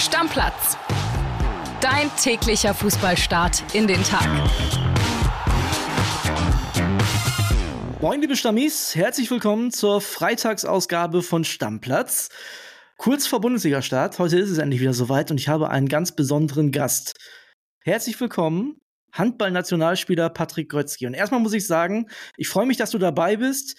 Stammplatz. 0.00 0.78
Dein 1.82 2.10
täglicher 2.16 2.72
Fußballstart 2.72 3.74
in 3.74 3.86
den 3.86 4.02
Tag. 4.02 4.26
Moin, 8.00 8.22
liebe 8.22 8.34
Stammis, 8.34 8.94
herzlich 8.94 9.30
willkommen 9.30 9.70
zur 9.70 10.00
Freitagsausgabe 10.00 11.22
von 11.22 11.44
Stammplatz. 11.44 12.30
Kurz 12.96 13.26
vor 13.26 13.42
Bundesliga-Start, 13.42 14.18
heute 14.18 14.38
ist 14.38 14.48
es 14.48 14.56
endlich 14.56 14.80
wieder 14.80 14.94
soweit 14.94 15.30
und 15.30 15.38
ich 15.38 15.48
habe 15.48 15.68
einen 15.68 15.88
ganz 15.88 16.16
besonderen 16.16 16.72
Gast. 16.72 17.18
Herzlich 17.84 18.18
willkommen, 18.18 18.80
Handballnationalspieler 19.12 20.30
Patrick 20.30 20.70
Grötzky. 20.70 21.06
Und 21.08 21.14
erstmal 21.14 21.40
muss 21.40 21.52
ich 21.52 21.66
sagen, 21.66 22.08
ich 22.38 22.48
freue 22.48 22.64
mich, 22.64 22.78
dass 22.78 22.90
du 22.90 22.98
dabei 22.98 23.36
bist. 23.36 23.76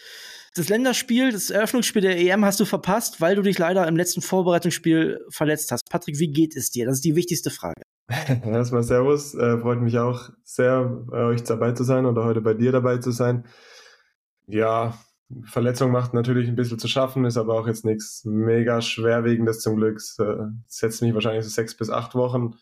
Das 0.54 0.68
Länderspiel, 0.68 1.32
das 1.32 1.50
Eröffnungsspiel 1.50 2.02
der 2.02 2.20
EM 2.20 2.44
hast 2.44 2.60
du 2.60 2.66
verpasst, 2.66 3.22
weil 3.22 3.36
du 3.36 3.42
dich 3.42 3.58
leider 3.58 3.88
im 3.88 3.96
letzten 3.96 4.22
Vorbereitungsspiel 4.22 5.26
verletzt 5.30 5.72
hast. 5.72 5.90
Patrick, 5.90 6.20
wie 6.20 6.30
geht 6.30 6.58
es 6.58 6.72
dir? 6.72 6.86
Das 6.86 6.96
ist 6.96 7.06
die 7.06 7.16
wichtigste 7.16 7.52
Frage. 7.52 7.84
Erstmal 8.46 8.84
Servus, 8.84 9.34
äh, 9.34 9.60
freut 9.60 9.80
mich 9.80 9.98
auch 9.98 10.30
sehr, 10.44 10.84
bei 10.84 11.24
euch 11.24 11.44
dabei 11.44 11.72
zu 11.72 11.86
sein 11.86 12.06
oder 12.06 12.26
heute 12.26 12.42
bei 12.42 12.54
dir 12.54 12.74
dabei 12.74 12.98
zu 12.98 13.12
sein. 13.12 13.46
Ja, 14.46 14.98
Verletzung 15.46 15.92
macht 15.92 16.14
natürlich 16.14 16.50
ein 16.50 16.58
bisschen 16.58 16.80
zu 16.80 16.90
schaffen, 16.90 17.24
ist 17.24 17.38
aber 17.38 17.58
auch 17.58 17.68
jetzt 17.68 17.86
nichts 17.86 18.26
mega 18.26 18.82
schwerwiegendes 18.82 19.62
zum 19.62 19.78
Glück. 19.78 19.96
Es 19.96 20.20
äh, 20.20 20.36
setzt 20.68 21.02
mich 21.02 21.14
wahrscheinlich 21.14 21.46
so 21.46 21.50
sechs 21.50 21.78
bis 21.78 21.90
acht 21.90 22.14
Wochen 22.14 22.56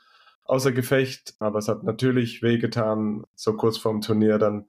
außer 0.44 0.72
Gefecht, 0.72 1.34
aber 1.40 1.58
es 1.58 1.68
hat 1.68 1.84
natürlich 1.84 2.44
wehgetan, 2.44 3.24
so 3.34 3.54
kurz 3.54 3.80
vorm 3.80 4.02
Turnier 4.02 4.38
dann 4.38 4.68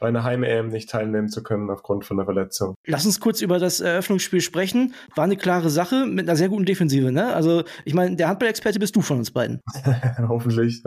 bei 0.00 0.08
einer 0.08 0.24
Heim-EM 0.24 0.68
nicht 0.68 0.88
teilnehmen 0.88 1.28
zu 1.28 1.42
können 1.42 1.70
aufgrund 1.70 2.06
von 2.06 2.18
einer 2.18 2.24
Verletzung. 2.24 2.74
Lass 2.86 3.04
uns 3.04 3.20
kurz 3.20 3.42
über 3.42 3.58
das 3.58 3.80
Eröffnungsspiel 3.80 4.40
sprechen. 4.40 4.94
War 5.14 5.24
eine 5.24 5.36
klare 5.36 5.68
Sache 5.68 6.06
mit 6.06 6.26
einer 6.26 6.36
sehr 6.36 6.48
guten 6.48 6.64
Defensive, 6.64 7.12
ne? 7.12 7.32
Also, 7.34 7.64
ich 7.84 7.92
meine, 7.92 8.16
der 8.16 8.28
Handball-Experte 8.28 8.78
bist 8.78 8.96
du 8.96 9.02
von 9.02 9.18
uns 9.18 9.30
beiden. 9.30 9.60
Hoffentlich. 10.28 10.82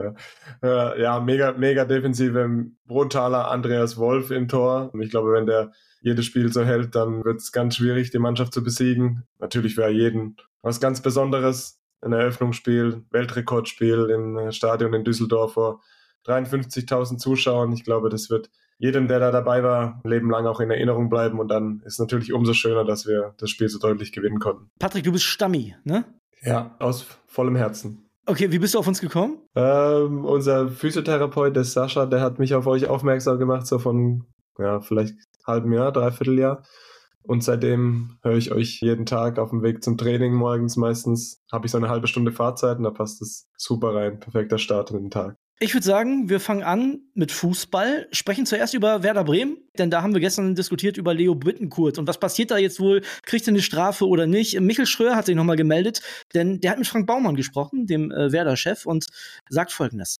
Ja. 0.63 0.97
ja, 0.97 1.19
mega, 1.19 1.53
mega 1.53 1.85
Defensive. 1.85 2.65
Brutaler 2.85 3.51
Andreas 3.51 3.97
Wolf 3.97 4.31
im 4.31 4.47
Tor. 4.47 4.89
Und 4.93 5.01
ich 5.01 5.11
glaube, 5.11 5.31
wenn 5.31 5.45
der 5.45 5.71
jedes 6.01 6.25
Spiel 6.25 6.51
so 6.51 6.65
hält, 6.65 6.95
dann 6.95 7.23
wird 7.23 7.39
es 7.39 7.51
ganz 7.51 7.75
schwierig, 7.75 8.09
die 8.09 8.19
Mannschaft 8.19 8.53
zu 8.53 8.63
besiegen. 8.63 9.23
Natürlich 9.39 9.77
wäre 9.77 9.91
jeden 9.91 10.37
was 10.63 10.81
ganz 10.81 11.01
Besonderes. 11.01 11.79
Ein 12.01 12.13
Eröffnungsspiel, 12.13 13.05
Weltrekordspiel 13.11 14.09
im 14.09 14.51
Stadion 14.51 14.93
in 14.93 15.05
Düsseldorf 15.05 15.53
vor 15.53 15.81
53.000 16.25 17.17
Zuschauern. 17.17 17.71
Ich 17.71 17.83
glaube, 17.83 18.09
das 18.09 18.29
wird 18.29 18.49
jedem, 18.77 19.07
der 19.07 19.19
da 19.19 19.31
dabei 19.31 19.63
war, 19.63 20.01
ein 20.03 20.09
Leben 20.09 20.29
lang 20.29 20.45
auch 20.45 20.59
in 20.59 20.69
Erinnerung 20.69 21.09
bleiben. 21.09 21.39
Und 21.39 21.49
dann 21.49 21.81
ist 21.85 21.99
natürlich 21.99 22.33
umso 22.33 22.53
schöner, 22.53 22.85
dass 22.85 23.07
wir 23.07 23.33
das 23.37 23.49
Spiel 23.49 23.69
so 23.69 23.79
deutlich 23.79 24.11
gewinnen 24.11 24.39
konnten. 24.39 24.69
Patrick, 24.79 25.03
du 25.03 25.11
bist 25.11 25.25
Stammi, 25.25 25.75
ne? 25.83 26.05
Ja, 26.41 26.75
aus 26.79 27.05
vollem 27.27 27.55
Herzen. 27.55 28.09
Okay, 28.25 28.51
wie 28.51 28.59
bist 28.59 28.73
du 28.73 28.79
auf 28.79 28.87
uns 28.87 29.01
gekommen? 29.01 29.37
Ähm, 29.55 30.23
unser 30.23 30.69
Physiotherapeut, 30.69 31.55
der 31.55 31.65
Sascha, 31.65 32.05
der 32.05 32.21
hat 32.21 32.39
mich 32.39 32.55
auf 32.55 32.67
euch 32.67 32.87
aufmerksam 32.87 33.37
gemacht, 33.37 33.67
so 33.67 33.79
von, 33.79 34.25
ja, 34.57 34.79
vielleicht 34.79 35.15
halben 35.45 35.73
Jahr, 35.73 35.91
dreiviertel 35.91 36.39
Jahr. 36.39 36.63
Und 37.23 37.43
seitdem 37.43 38.17
höre 38.21 38.35
ich 38.35 38.51
euch 38.51 38.81
jeden 38.81 39.05
Tag 39.05 39.39
auf 39.39 39.49
dem 39.49 39.61
Weg 39.63 39.83
zum 39.83 39.97
Training 39.97 40.33
morgens 40.33 40.75
meistens. 40.75 41.41
Habe 41.51 41.65
ich 41.65 41.71
so 41.71 41.77
eine 41.77 41.89
halbe 41.89 42.07
Stunde 42.07 42.33
Fahrzeit 42.33 42.77
und 42.77 42.83
da 42.83 42.91
passt 42.91 43.21
es 43.21 43.47
super 43.57 43.95
rein. 43.95 44.19
Perfekter 44.19 44.57
Start 44.57 44.91
in 44.91 44.97
den 44.97 45.09
Tag. 45.09 45.37
Ich 45.63 45.73
würde 45.73 45.85
sagen, 45.85 46.27
wir 46.27 46.41
fangen 46.41 46.61
an 46.61 46.99
mit 47.13 47.31
Fußball, 47.31 48.09
sprechen 48.11 48.45
zuerst 48.45 48.73
über 48.73 49.01
Werder 49.01 49.23
Bremen, 49.23 49.55
denn 49.77 49.89
da 49.89 50.01
haben 50.01 50.13
wir 50.13 50.19
gestern 50.19 50.55
diskutiert 50.55 50.97
über 50.97 51.13
Leo 51.13 51.35
Bittenkurt 51.35 51.97
und 51.97 52.05
was 52.05 52.19
passiert 52.19 52.51
da 52.51 52.57
jetzt 52.57 52.81
wohl, 52.81 53.01
kriegt 53.25 53.47
er 53.47 53.53
eine 53.53 53.61
Strafe 53.61 54.05
oder 54.05 54.27
nicht? 54.27 54.59
Michel 54.59 54.85
Schröer 54.85 55.15
hat 55.15 55.25
sich 55.25 55.37
nochmal 55.37 55.55
gemeldet, 55.55 56.01
denn 56.33 56.59
der 56.59 56.71
hat 56.71 56.79
mit 56.79 56.87
Frank 56.87 57.07
Baumann 57.07 57.37
gesprochen, 57.37 57.87
dem 57.87 58.11
äh, 58.11 58.33
Werder-Chef, 58.33 58.85
und 58.85 59.07
sagt 59.47 59.71
folgendes. 59.71 60.17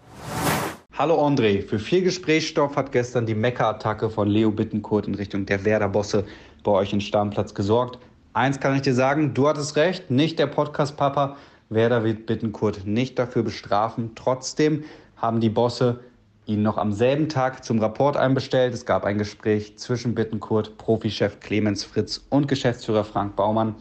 Hallo 0.98 1.22
André, 1.28 1.62
für 1.62 1.78
viel 1.78 2.04
Gesprächsstoff 2.04 2.78
hat 2.78 2.94
gestern 2.94 3.26
die 3.26 3.36
Mecker-Attacke 3.36 4.10
von 4.10 4.30
Leo 4.30 4.50
Bittenkurt 4.50 5.08
in 5.08 5.16
Richtung 5.16 5.46
der 5.46 5.66
Werder-Bosse 5.66 6.24
bei 6.64 6.72
euch 6.72 6.94
in 6.94 7.02
Stammplatz 7.02 7.54
gesorgt. 7.54 8.00
Eins 8.32 8.62
kann 8.62 8.78
ich 8.78 8.84
dir 8.84 8.94
sagen, 8.94 9.34
du 9.34 9.50
hattest 9.50 9.76
recht, 9.76 10.10
nicht 10.10 10.40
der 10.40 10.48
Podcast-Papa. 10.48 11.36
Werder 11.68 12.06
wird 12.06 12.28
Bittenkurt 12.28 12.86
nicht 12.86 13.20
dafür 13.20 13.44
bestrafen. 13.44 14.12
Trotzdem 14.16 14.86
haben 15.24 15.40
die 15.40 15.50
Bosse 15.50 16.02
ihn 16.46 16.62
noch 16.62 16.78
am 16.78 16.92
selben 16.92 17.30
Tag 17.30 17.64
zum 17.64 17.80
Rapport 17.80 18.18
einbestellt. 18.18 18.74
Es 18.74 18.86
gab 18.86 19.06
ein 19.06 19.18
Gespräch 19.18 19.78
zwischen 19.78 20.14
Bittenkurt, 20.14 20.78
Profichef 20.78 21.40
Clemens 21.40 21.86
Fritz 21.86 22.26
und 22.30 22.50
Geschäftsführer 22.50 23.06
Frank 23.06 23.38
Baumann. 23.38 23.76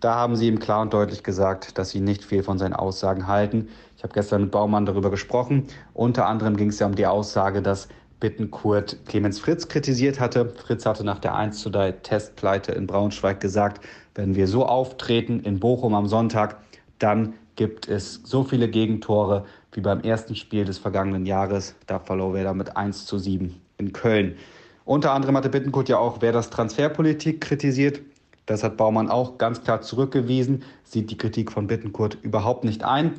Da 0.00 0.16
haben 0.16 0.34
sie 0.34 0.48
ihm 0.48 0.58
klar 0.58 0.80
und 0.80 0.92
deutlich 0.92 1.22
gesagt, 1.22 1.78
dass 1.78 1.90
sie 1.90 2.00
nicht 2.00 2.24
viel 2.24 2.42
von 2.42 2.58
seinen 2.58 2.72
Aussagen 2.72 3.28
halten. 3.28 3.68
Ich 3.96 4.02
habe 4.02 4.12
gestern 4.12 4.42
mit 4.42 4.50
Baumann 4.50 4.84
darüber 4.84 5.12
gesprochen. 5.12 5.68
Unter 5.94 6.26
anderem 6.26 6.56
ging 6.56 6.70
es 6.70 6.80
ja 6.80 6.88
um 6.88 6.96
die 6.96 7.06
Aussage, 7.06 7.62
dass 7.62 7.86
Bittenkurt 8.18 8.96
Clemens 9.06 9.38
Fritz 9.38 9.68
kritisiert 9.68 10.18
hatte. 10.18 10.52
Fritz 10.66 10.86
hatte 10.86 11.04
nach 11.04 11.20
der 11.20 11.36
1 11.36 11.60
zu 11.60 11.70
3 11.70 11.92
Testpleite 11.92 12.72
in 12.72 12.88
Braunschweig 12.88 13.38
gesagt, 13.38 13.84
wenn 14.16 14.34
wir 14.34 14.48
so 14.48 14.66
auftreten 14.66 15.38
in 15.40 15.60
Bochum 15.60 15.94
am 15.94 16.08
Sonntag, 16.08 16.56
dann 17.00 17.34
gibt 17.56 17.88
es 17.88 18.20
so 18.24 18.44
viele 18.44 18.68
Gegentore 18.68 19.44
wie 19.72 19.80
beim 19.80 20.00
ersten 20.00 20.36
Spiel 20.36 20.64
des 20.64 20.78
vergangenen 20.78 21.26
Jahres. 21.26 21.74
Da 21.86 21.98
verlor 21.98 22.32
Werder 22.34 22.54
mit 22.54 22.76
1 22.76 23.06
zu 23.06 23.18
7 23.18 23.60
in 23.78 23.92
Köln. 23.92 24.36
Unter 24.84 25.12
anderem 25.12 25.36
hatte 25.36 25.50
Bittenkurt 25.50 25.88
ja 25.88 25.98
auch 25.98 26.22
Werders 26.22 26.50
Transferpolitik 26.50 27.40
kritisiert. 27.40 28.00
Das 28.46 28.64
hat 28.64 28.76
Baumann 28.76 29.10
auch 29.10 29.38
ganz 29.38 29.62
klar 29.62 29.80
zurückgewiesen, 29.80 30.64
sieht 30.82 31.10
die 31.10 31.18
Kritik 31.18 31.52
von 31.52 31.66
Bittenkurt 31.66 32.18
überhaupt 32.22 32.64
nicht 32.64 32.82
ein. 32.82 33.12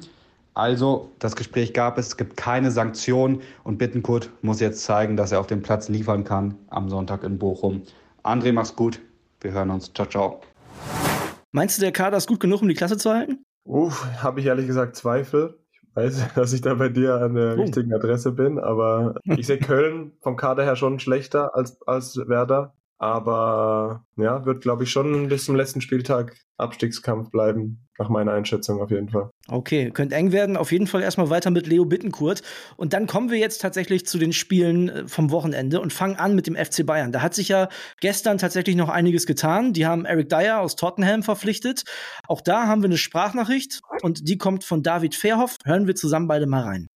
Also, 0.53 1.09
das 1.19 1.37
Gespräch 1.37 1.73
gab 1.73 1.97
es, 1.97 2.07
es 2.07 2.17
gibt 2.17 2.35
keine 2.35 2.71
Sanktionen 2.71 3.41
und 3.63 3.77
Bittenkurt 3.77 4.29
muss 4.41 4.59
jetzt 4.59 4.83
zeigen, 4.83 5.15
dass 5.15 5.31
er 5.31 5.39
auf 5.39 5.47
dem 5.47 5.61
Platz 5.61 5.87
liefern 5.87 6.25
kann 6.25 6.55
am 6.69 6.89
Sonntag 6.89 7.23
in 7.23 7.37
Bochum. 7.37 7.83
André, 8.23 8.51
mach's 8.51 8.75
gut. 8.75 8.99
Wir 9.39 9.53
hören 9.53 9.69
uns. 9.69 9.93
Ciao, 9.93 10.07
ciao. 10.07 10.41
Meinst 11.51 11.77
du, 11.77 11.81
der 11.81 11.93
Kader 11.93 12.17
ist 12.17 12.27
gut 12.27 12.41
genug, 12.41 12.61
um 12.61 12.67
die 12.67 12.73
Klasse 12.73 12.97
zu 12.97 13.11
halten? 13.11 13.45
Uff, 13.63 14.05
habe 14.21 14.39
ich 14.39 14.45
ehrlich 14.47 14.67
gesagt 14.67 14.95
Zweifel. 14.95 15.59
Ich 15.71 15.95
weiß, 15.95 16.33
dass 16.35 16.53
ich 16.53 16.61
da 16.61 16.75
bei 16.75 16.89
dir 16.89 17.15
an 17.15 17.35
der 17.35 17.57
oh. 17.57 17.61
richtigen 17.61 17.93
Adresse 17.93 18.31
bin, 18.31 18.59
aber 18.59 19.15
ich 19.23 19.47
sehe 19.47 19.59
Köln 19.59 20.13
vom 20.21 20.35
Kader 20.35 20.63
her 20.63 20.75
schon 20.75 20.99
schlechter 20.99 21.55
als, 21.55 21.81
als 21.87 22.17
Werder. 22.27 22.73
Aber 23.01 24.05
ja, 24.15 24.45
wird, 24.45 24.61
glaube 24.61 24.83
ich, 24.83 24.91
schon 24.91 25.27
bis 25.27 25.45
zum 25.45 25.55
letzten 25.55 25.81
Spieltag 25.81 26.35
Abstiegskampf 26.57 27.31
bleiben, 27.31 27.87
nach 27.97 28.09
meiner 28.09 28.31
Einschätzung 28.31 28.79
auf 28.79 28.91
jeden 28.91 29.09
Fall. 29.09 29.31
Okay, 29.47 29.89
könnte 29.89 30.13
eng 30.13 30.31
werden. 30.31 30.55
Auf 30.55 30.71
jeden 30.71 30.85
Fall 30.85 31.01
erstmal 31.01 31.31
weiter 31.31 31.49
mit 31.49 31.65
Leo 31.65 31.83
Bittenkurt. 31.83 32.43
Und 32.77 32.93
dann 32.93 33.07
kommen 33.07 33.31
wir 33.31 33.39
jetzt 33.39 33.59
tatsächlich 33.59 34.05
zu 34.05 34.19
den 34.19 34.33
Spielen 34.33 34.89
äh, 34.89 35.07
vom 35.07 35.31
Wochenende 35.31 35.81
und 35.81 35.91
fangen 35.91 36.17
an 36.17 36.35
mit 36.35 36.45
dem 36.45 36.55
FC 36.55 36.85
Bayern. 36.85 37.11
Da 37.11 37.23
hat 37.23 37.33
sich 37.33 37.47
ja 37.47 37.69
gestern 38.01 38.37
tatsächlich 38.37 38.75
noch 38.75 38.89
einiges 38.89 39.25
getan. 39.25 39.73
Die 39.73 39.87
haben 39.87 40.05
Eric 40.05 40.29
Dyer 40.29 40.59
aus 40.59 40.75
Tottenham 40.75 41.23
verpflichtet. 41.23 41.85
Auch 42.27 42.41
da 42.41 42.67
haben 42.67 42.83
wir 42.83 42.89
eine 42.89 42.99
Sprachnachricht 42.99 43.81
und 44.03 44.29
die 44.29 44.37
kommt 44.37 44.63
von 44.63 44.83
David 44.83 45.15
Fairhoff. 45.15 45.57
Hören 45.65 45.87
wir 45.87 45.95
zusammen 45.95 46.27
beide 46.27 46.45
mal 46.45 46.61
rein. 46.61 46.87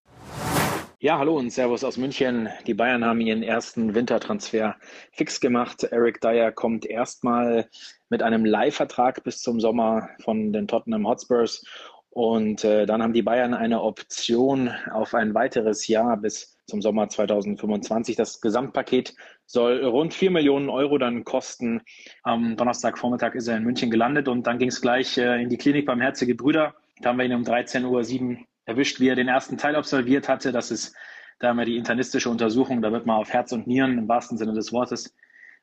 Ja, 1.01 1.19
hallo 1.19 1.37
und 1.37 1.51
Servus 1.51 1.83
aus 1.85 1.97
München. 1.97 2.49
Die 2.67 2.73
Bayern 2.73 3.05
haben 3.05 3.21
ihren 3.21 3.43
ersten 3.43 3.95
Wintertransfer 3.95 4.77
fix 5.13 5.41
gemacht. 5.41 5.83
Eric 5.83 6.21
Dyer 6.21 6.53
kommt 6.53 6.87
erstmal 6.87 7.69
mit 8.09 8.23
einem 8.23 8.45
Leihvertrag 8.45 9.23
bis 9.25 9.41
zum 9.41 9.61
Sommer 9.61 10.09
von 10.23 10.53
den 10.53 10.69
Tottenham 10.69 11.07
Hotspurs. 11.07 11.67
Und 12.11 12.65
äh, 12.65 12.87
dann 12.87 13.03
haben 13.03 13.13
die 13.13 13.23
Bayern 13.23 13.55
eine 13.55 13.83
Option 13.83 14.71
auf 14.93 15.15
ein 15.15 15.35
weiteres 15.35 15.89
Jahr 15.89 16.17
bis 16.17 16.57
zum 16.67 16.81
Sommer 16.81 17.09
2025. 17.09 18.15
Das 18.17 18.41
Gesamtpaket 18.41 19.15
soll 19.47 19.85
rund 19.85 20.15
4 20.15 20.31
Millionen 20.31 20.71
Euro 20.71 20.97
dann 20.97 21.25
kosten. 21.25 21.83
Am 22.23 22.57
Donnerstagvormittag 22.57 23.35
ist 23.35 23.49
er 23.49 23.57
in 23.57 23.65
München 23.65 23.91
gelandet 23.91 24.29
und 24.29 24.47
dann 24.47 24.59
ging 24.59 24.69
es 24.69 24.81
gleich 24.81 25.19
äh, 25.19 25.43
in 25.43 25.49
die 25.49 25.59
Klinik 25.59 25.87
beim 25.87 26.01
Herzige 26.01 26.37
Brüder. 26.37 26.75
Da 27.01 27.11
haben 27.11 27.19
wir 27.19 27.27
ihn 27.27 27.35
um 27.35 27.43
13.07 27.43 27.85
Uhr 27.85 28.45
erwischt, 28.67 29.01
wie 29.01 29.09
er 29.09 29.17
den 29.17 29.29
ersten 29.29 29.59
Teil 29.59 29.77
absolviert 29.77 30.29
hatte. 30.29 30.53
Das 30.53 30.71
ist 30.71 30.95
da 31.39 31.49
haben 31.49 31.59
wir 31.59 31.65
die 31.65 31.77
internistische 31.77 32.31
Untersuchung. 32.31 32.83
Da 32.83 32.93
wird 32.93 33.07
man 33.07 33.17
auf 33.17 33.33
Herz 33.33 33.53
und 33.53 33.67
Nieren 33.67 33.99
im 33.99 34.09
wahrsten 34.09 34.39
Sinne 34.39 34.55
des 34.55 34.73
Wortes 34.73 35.15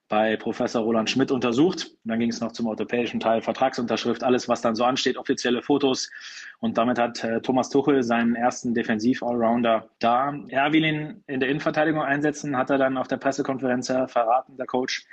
bei 0.09 0.35
Professor 0.35 0.83
Roland 0.83 1.09
Schmidt 1.09 1.31
untersucht. 1.31 1.85
Und 2.03 2.09
dann 2.09 2.19
ging 2.19 2.29
es 2.29 2.41
noch 2.41 2.51
zum 2.51 2.67
orthopädischen 2.67 3.21
Teil, 3.21 3.41
Vertragsunterschrift, 3.41 4.23
alles, 4.23 4.49
was 4.49 4.59
dann 4.59 4.75
so 4.75 4.83
ansteht, 4.83 5.15
offizielle 5.17 5.61
Fotos. 5.61 6.11
Und 6.59 6.77
damit 6.77 6.99
hat 6.99 7.23
äh, 7.23 7.39
Thomas 7.39 7.69
Tuchel 7.69 8.03
seinen 8.03 8.35
ersten 8.35 8.73
Defensiv-Allrounder 8.73 9.89
da. 9.99 10.35
Er 10.49 10.73
will 10.73 10.83
ihn 10.83 11.23
in 11.27 11.39
der 11.39 11.47
Innenverteidigung 11.47 12.01
einsetzen, 12.01 12.57
hat 12.57 12.69
er 12.69 12.77
dann 12.77 12.97
auf 12.97 13.07
der 13.07 13.17
Pressekonferenz 13.17 13.87
verraten, 13.87 14.57
der 14.57 14.65
Coach. 14.65 15.05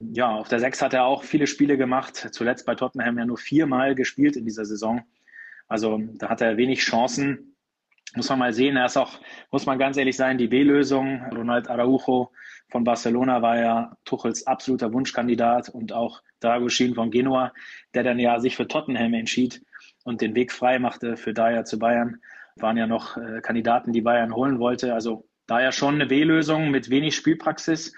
Ja, 0.00 0.30
auf 0.30 0.48
der 0.48 0.60
Sechs 0.60 0.80
hat 0.80 0.94
er 0.94 1.04
auch 1.04 1.24
viele 1.24 1.46
Spiele 1.46 1.76
gemacht. 1.76 2.28
Zuletzt 2.32 2.64
bei 2.64 2.74
Tottenham 2.74 3.18
ja 3.18 3.26
nur 3.26 3.36
viermal 3.36 3.94
gespielt 3.94 4.36
in 4.36 4.46
dieser 4.46 4.64
Saison. 4.64 5.04
Also 5.68 6.00
da 6.14 6.30
hat 6.30 6.40
er 6.40 6.56
wenig 6.56 6.80
Chancen. 6.80 7.54
Muss 8.16 8.30
man 8.30 8.38
mal 8.38 8.52
sehen. 8.54 8.76
Er 8.76 8.86
ist 8.86 8.96
auch, 8.96 9.20
muss 9.50 9.66
man 9.66 9.78
ganz 9.78 9.96
ehrlich 9.96 10.16
sein, 10.16 10.38
die 10.38 10.48
B-Lösung. 10.48 11.22
Ronald 11.30 11.68
Araujo 11.68 12.32
von 12.70 12.84
Barcelona 12.84 13.42
war 13.42 13.58
ja 13.58 13.96
Tuchels 14.04 14.46
absoluter 14.46 14.92
Wunschkandidat 14.92 15.68
und 15.68 15.92
auch 15.92 16.22
Dragusin 16.40 16.94
von 16.94 17.10
Genua, 17.10 17.52
der 17.94 18.02
dann 18.02 18.18
ja 18.18 18.40
sich 18.40 18.56
für 18.56 18.66
Tottenham 18.66 19.14
entschied 19.14 19.62
und 20.04 20.20
den 20.20 20.34
Weg 20.34 20.52
frei 20.52 20.78
machte 20.78 21.16
für 21.16 21.34
Dyer 21.34 21.64
zu 21.64 21.78
Bayern. 21.78 22.20
Waren 22.56 22.76
ja 22.76 22.86
noch 22.86 23.16
äh, 23.16 23.40
Kandidaten, 23.42 23.92
die 23.92 24.00
Bayern 24.00 24.34
holen 24.34 24.58
wollte. 24.58 24.94
Also 24.94 25.28
daher 25.46 25.72
schon 25.72 25.96
eine 25.96 26.10
W-Lösung 26.10 26.70
mit 26.70 26.90
wenig 26.90 27.14
Spielpraxis, 27.14 27.92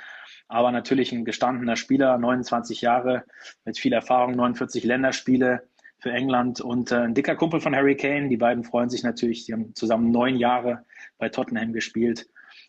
aber 0.48 0.72
natürlich 0.72 1.12
ein 1.12 1.24
gestandener 1.24 1.76
Spieler, 1.76 2.18
29 2.18 2.80
Jahre 2.80 3.24
mit 3.64 3.78
viel 3.78 3.92
Erfahrung, 3.92 4.34
49 4.34 4.82
Länderspiele 4.84 5.68
für 6.00 6.10
England 6.12 6.60
und 6.60 6.92
äh, 6.92 6.96
ein 6.96 7.14
dicker 7.14 7.36
Kumpel 7.36 7.60
von 7.60 7.74
Harry 7.74 7.96
Kane. 7.96 8.28
Die 8.28 8.36
beiden 8.36 8.64
freuen 8.64 8.90
sich 8.90 9.02
natürlich. 9.02 9.46
Die 9.46 9.52
haben 9.52 9.74
zusammen 9.74 10.10
neun 10.10 10.36
Jahre 10.36 10.84
bei 11.18 11.28
Tottenham 11.28 11.72
gespielt 11.72 12.28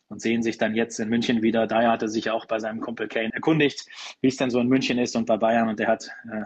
und 0.09 0.21
sehen 0.21 0.43
sich 0.43 0.57
dann 0.57 0.75
jetzt 0.75 0.99
in 0.99 1.09
München 1.09 1.41
wieder. 1.41 1.67
Daher 1.67 1.91
hat 1.91 2.01
er 2.01 2.09
sich 2.09 2.29
auch 2.29 2.45
bei 2.45 2.59
seinem 2.59 2.81
Kumpel 2.81 3.07
Kane 3.07 3.33
erkundigt, 3.33 3.85
wie 4.21 4.27
es 4.27 4.37
denn 4.37 4.49
so 4.49 4.59
in 4.59 4.67
München 4.67 4.97
ist 4.97 5.15
und 5.15 5.25
bei 5.25 5.37
Bayern. 5.37 5.69
Und 5.69 5.79
er 5.79 5.87
hat 5.87 6.09
äh, 6.31 6.43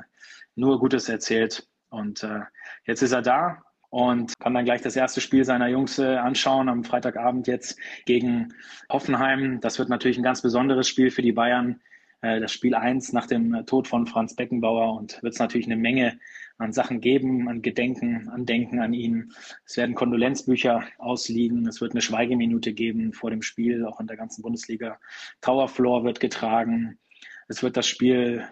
nur 0.56 0.80
Gutes 0.80 1.10
erzählt. 1.10 1.68
Und 1.90 2.24
äh, 2.24 2.42
jetzt 2.86 3.02
ist 3.02 3.12
er 3.12 3.22
da 3.22 3.64
und 3.90 4.38
kann 4.40 4.54
dann 4.54 4.66
gleich 4.66 4.82
das 4.82 4.96
erste 4.96 5.22
Spiel 5.22 5.46
seiner 5.46 5.68
Jungs 5.68 5.98
äh, 6.00 6.18
anschauen 6.18 6.70
am 6.70 6.84
Freitagabend 6.84 7.48
jetzt 7.48 7.80
gegen 8.06 8.54
Hoffenheim. 8.92 9.60
Das 9.62 9.80
wird 9.80 9.90
natürlich 9.90 10.18
ein 10.18 10.24
ganz 10.24 10.42
besonderes 10.42 10.88
Spiel 10.88 11.12
für 11.12 11.22
die 11.22 11.32
Bayern. 11.32 11.82
Äh, 12.22 12.40
das 12.40 12.52
Spiel 12.52 12.76
1 12.76 13.14
nach 13.14 13.28
dem 13.28 13.66
Tod 13.66 13.88
von 13.88 14.08
Franz 14.08 14.36
Beckenbauer 14.36 14.98
und 14.98 15.22
wird 15.24 15.34
es 15.34 15.40
natürlich 15.40 15.68
eine 15.68 15.78
Menge 15.78 16.20
an 16.57 16.72
Sachen 16.72 17.02
geben, 17.02 17.50
an 17.50 17.62
Gedenken, 17.62 18.30
an 18.30 18.46
Denken 18.46 18.80
an 18.80 18.94
ihn. 18.94 19.34
Es 19.66 19.78
werden 19.78 19.96
Kondolenzbücher 19.96 20.84
ausliegen. 20.98 21.68
Es 21.68 21.81
wird 21.81 21.92
eine 21.92 22.02
Schweigeminute 22.02 22.74
geben 22.74 23.13
vor 23.13 23.30
dem 23.30 23.42
Spiel, 23.42 23.86
auch 23.86 24.00
in 24.00 24.07
der 24.07 24.18
ganzen 24.18 24.42
Bundesliga. 24.42 25.00
Towerfloor 25.42 26.04
wird 26.04 26.19
getragen. 26.19 26.98
Es 27.48 27.62
wird 27.62 27.78
das 27.78 27.88
Spiel 27.88 28.48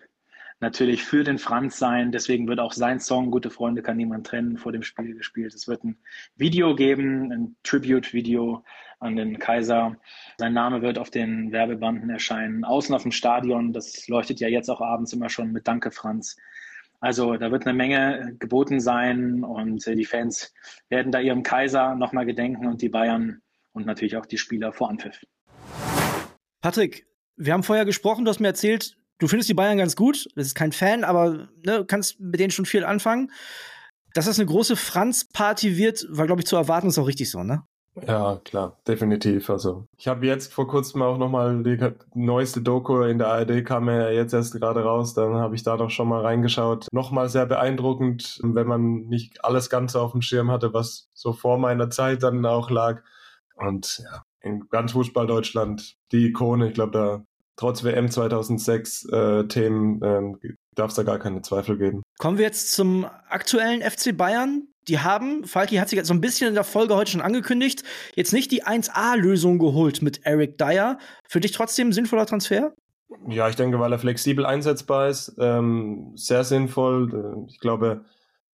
natürlich 0.59 1.03
für 1.03 1.23
den 1.23 1.39
Franz 1.39 1.77
sein. 1.77 2.11
Deswegen 2.11 2.47
wird 2.47 2.59
auch 2.59 2.73
sein 2.73 2.99
Song 2.99 3.31
Gute 3.31 3.49
Freunde 3.49 3.81
kann 3.81 3.97
niemand 3.97 4.27
trennen 4.27 4.57
vor 4.57 4.71
dem 4.71 4.83
Spiel 4.83 5.15
gespielt. 5.15 5.53
Es 5.53 5.67
wird 5.67 5.83
ein 5.83 5.97
Video 6.35 6.75
geben, 6.75 7.31
ein 7.31 7.55
Tribute-Video 7.63 8.63
an 8.99 9.15
den 9.15 9.39
Kaiser. 9.39 9.97
Sein 10.37 10.53
Name 10.53 10.81
wird 10.81 10.97
auf 10.97 11.09
den 11.09 11.51
Werbebanden 11.51 12.09
erscheinen. 12.09 12.63
Außen 12.63 12.95
auf 12.95 13.03
dem 13.03 13.11
Stadion, 13.11 13.73
das 13.73 14.07
leuchtet 14.07 14.39
ja 14.39 14.47
jetzt 14.47 14.69
auch 14.69 14.81
abends 14.81 15.13
immer 15.13 15.29
schon 15.29 15.51
mit 15.51 15.67
Danke 15.67 15.91
Franz 15.91 16.37
also 17.03 17.35
da 17.35 17.51
wird 17.51 17.67
eine 17.67 17.75
Menge 17.75 18.33
geboten 18.39 18.79
sein 18.79 19.43
und 19.43 19.85
äh, 19.85 19.93
die 19.93 20.05
Fans 20.05 20.53
werden 20.87 21.11
da 21.11 21.19
ihrem 21.19 21.43
Kaiser 21.43 21.95
nochmal 21.95 22.25
gedenken 22.25 22.65
und 22.65 22.81
die 22.81 22.87
Bayern 22.87 23.41
und 23.73 23.85
natürlich 23.85 24.15
auch 24.15 24.25
die 24.25 24.37
Spieler 24.37 24.71
vor 24.71 24.89
Anpfiff. 24.89 25.21
Patrick, 26.61 27.05
wir 27.35 27.51
haben 27.51 27.63
vorher 27.63 27.83
gesprochen, 27.83 28.23
du 28.23 28.29
hast 28.29 28.39
mir 28.39 28.47
erzählt, 28.47 28.95
du 29.19 29.27
findest 29.27 29.49
die 29.49 29.53
Bayern 29.53 29.77
ganz 29.77 29.97
gut. 29.97 30.29
Das 30.37 30.47
ist 30.47 30.55
kein 30.55 30.71
Fan, 30.71 31.03
aber 31.03 31.49
ne, 31.65 31.83
kannst 31.85 32.21
mit 32.21 32.39
denen 32.39 32.51
schon 32.51 32.65
viel 32.65 32.85
anfangen. 32.85 33.31
Dass 34.13 34.25
das 34.25 34.39
eine 34.39 34.47
große 34.47 34.77
Franz-Party 34.77 35.75
wird, 35.75 36.05
war, 36.09 36.25
glaube 36.25 36.39
ich, 36.39 36.47
zu 36.47 36.55
erwarten, 36.55 36.87
ist 36.87 36.99
auch 36.99 37.07
richtig 37.07 37.29
so, 37.29 37.43
ne? 37.43 37.63
Ja, 37.95 38.39
klar, 38.43 38.77
definitiv. 38.87 39.49
Also 39.51 39.87
ich 39.97 40.07
habe 40.07 40.25
jetzt 40.25 40.51
vor 40.51 40.67
kurzem 40.67 41.03
auch 41.03 41.17
nochmal 41.17 41.61
die 41.61 41.77
neueste 42.15 42.61
Doku 42.61 43.03
in 43.03 43.19
der 43.19 43.27
ARD 43.27 43.63
kam 43.63 43.87
ja 43.87 44.09
jetzt 44.09 44.33
erst 44.33 44.55
gerade 44.55 44.83
raus, 44.83 45.13
dann 45.13 45.35
habe 45.35 45.55
ich 45.55 45.63
da 45.63 45.77
doch 45.77 45.91
schon 45.91 46.07
mal 46.07 46.21
reingeschaut. 46.21 46.87
Nochmal 46.91 47.29
sehr 47.29 47.45
beeindruckend, 47.45 48.39
wenn 48.41 48.67
man 48.67 49.05
nicht 49.07 49.45
alles 49.45 49.69
Ganze 49.69 50.01
auf 50.01 50.13
dem 50.13 50.21
Schirm 50.21 50.49
hatte, 50.49 50.73
was 50.73 51.09
so 51.13 51.33
vor 51.33 51.59
meiner 51.59 51.91
Zeit 51.91 52.23
dann 52.23 52.45
auch 52.45 52.71
lag. 52.71 53.03
Und 53.55 53.99
ja, 54.03 54.23
in 54.41 54.67
ganz 54.69 54.93
Fußball 54.93 55.27
Deutschland 55.27 55.95
die 56.11 56.27
Ikone, 56.27 56.69
ich 56.69 56.73
glaube, 56.73 56.91
da 56.91 57.25
trotz 57.55 57.83
WM 57.83 58.09
2006 58.09 59.05
äh, 59.09 59.43
Themen 59.47 60.01
äh, 60.01 60.53
darf 60.75 60.89
es 60.89 60.95
da 60.95 61.03
gar 61.03 61.19
keine 61.19 61.41
Zweifel 61.41 61.77
geben. 61.77 62.03
Kommen 62.17 62.37
wir 62.37 62.45
jetzt 62.45 62.73
zum 62.73 63.05
aktuellen 63.29 63.81
FC 63.81 64.15
Bayern 64.15 64.67
die 64.87 64.99
haben, 64.99 65.45
Falki 65.45 65.77
hat 65.77 65.89
sich 65.89 65.97
jetzt 65.97 66.07
so 66.07 66.13
ein 66.13 66.21
bisschen 66.21 66.49
in 66.49 66.55
der 66.55 66.63
Folge 66.63 66.95
heute 66.95 67.11
schon 67.11 67.21
angekündigt, 67.21 67.83
jetzt 68.15 68.33
nicht 68.33 68.51
die 68.51 68.63
1A-Lösung 68.63 69.59
geholt 69.59 70.01
mit 70.01 70.25
Eric 70.25 70.57
Dyer. 70.57 70.97
Für 71.27 71.39
dich 71.39 71.51
trotzdem 71.51 71.89
ein 71.89 71.93
sinnvoller 71.93 72.25
Transfer? 72.25 72.73
Ja, 73.27 73.47
ich 73.47 73.55
denke, 73.55 73.79
weil 73.79 73.91
er 73.91 73.99
flexibel 73.99 74.45
einsetzbar 74.45 75.07
ist, 75.07 75.35
ähm, 75.39 76.11
sehr 76.15 76.43
sinnvoll. 76.43 77.45
Ich 77.47 77.59
glaube, 77.59 78.03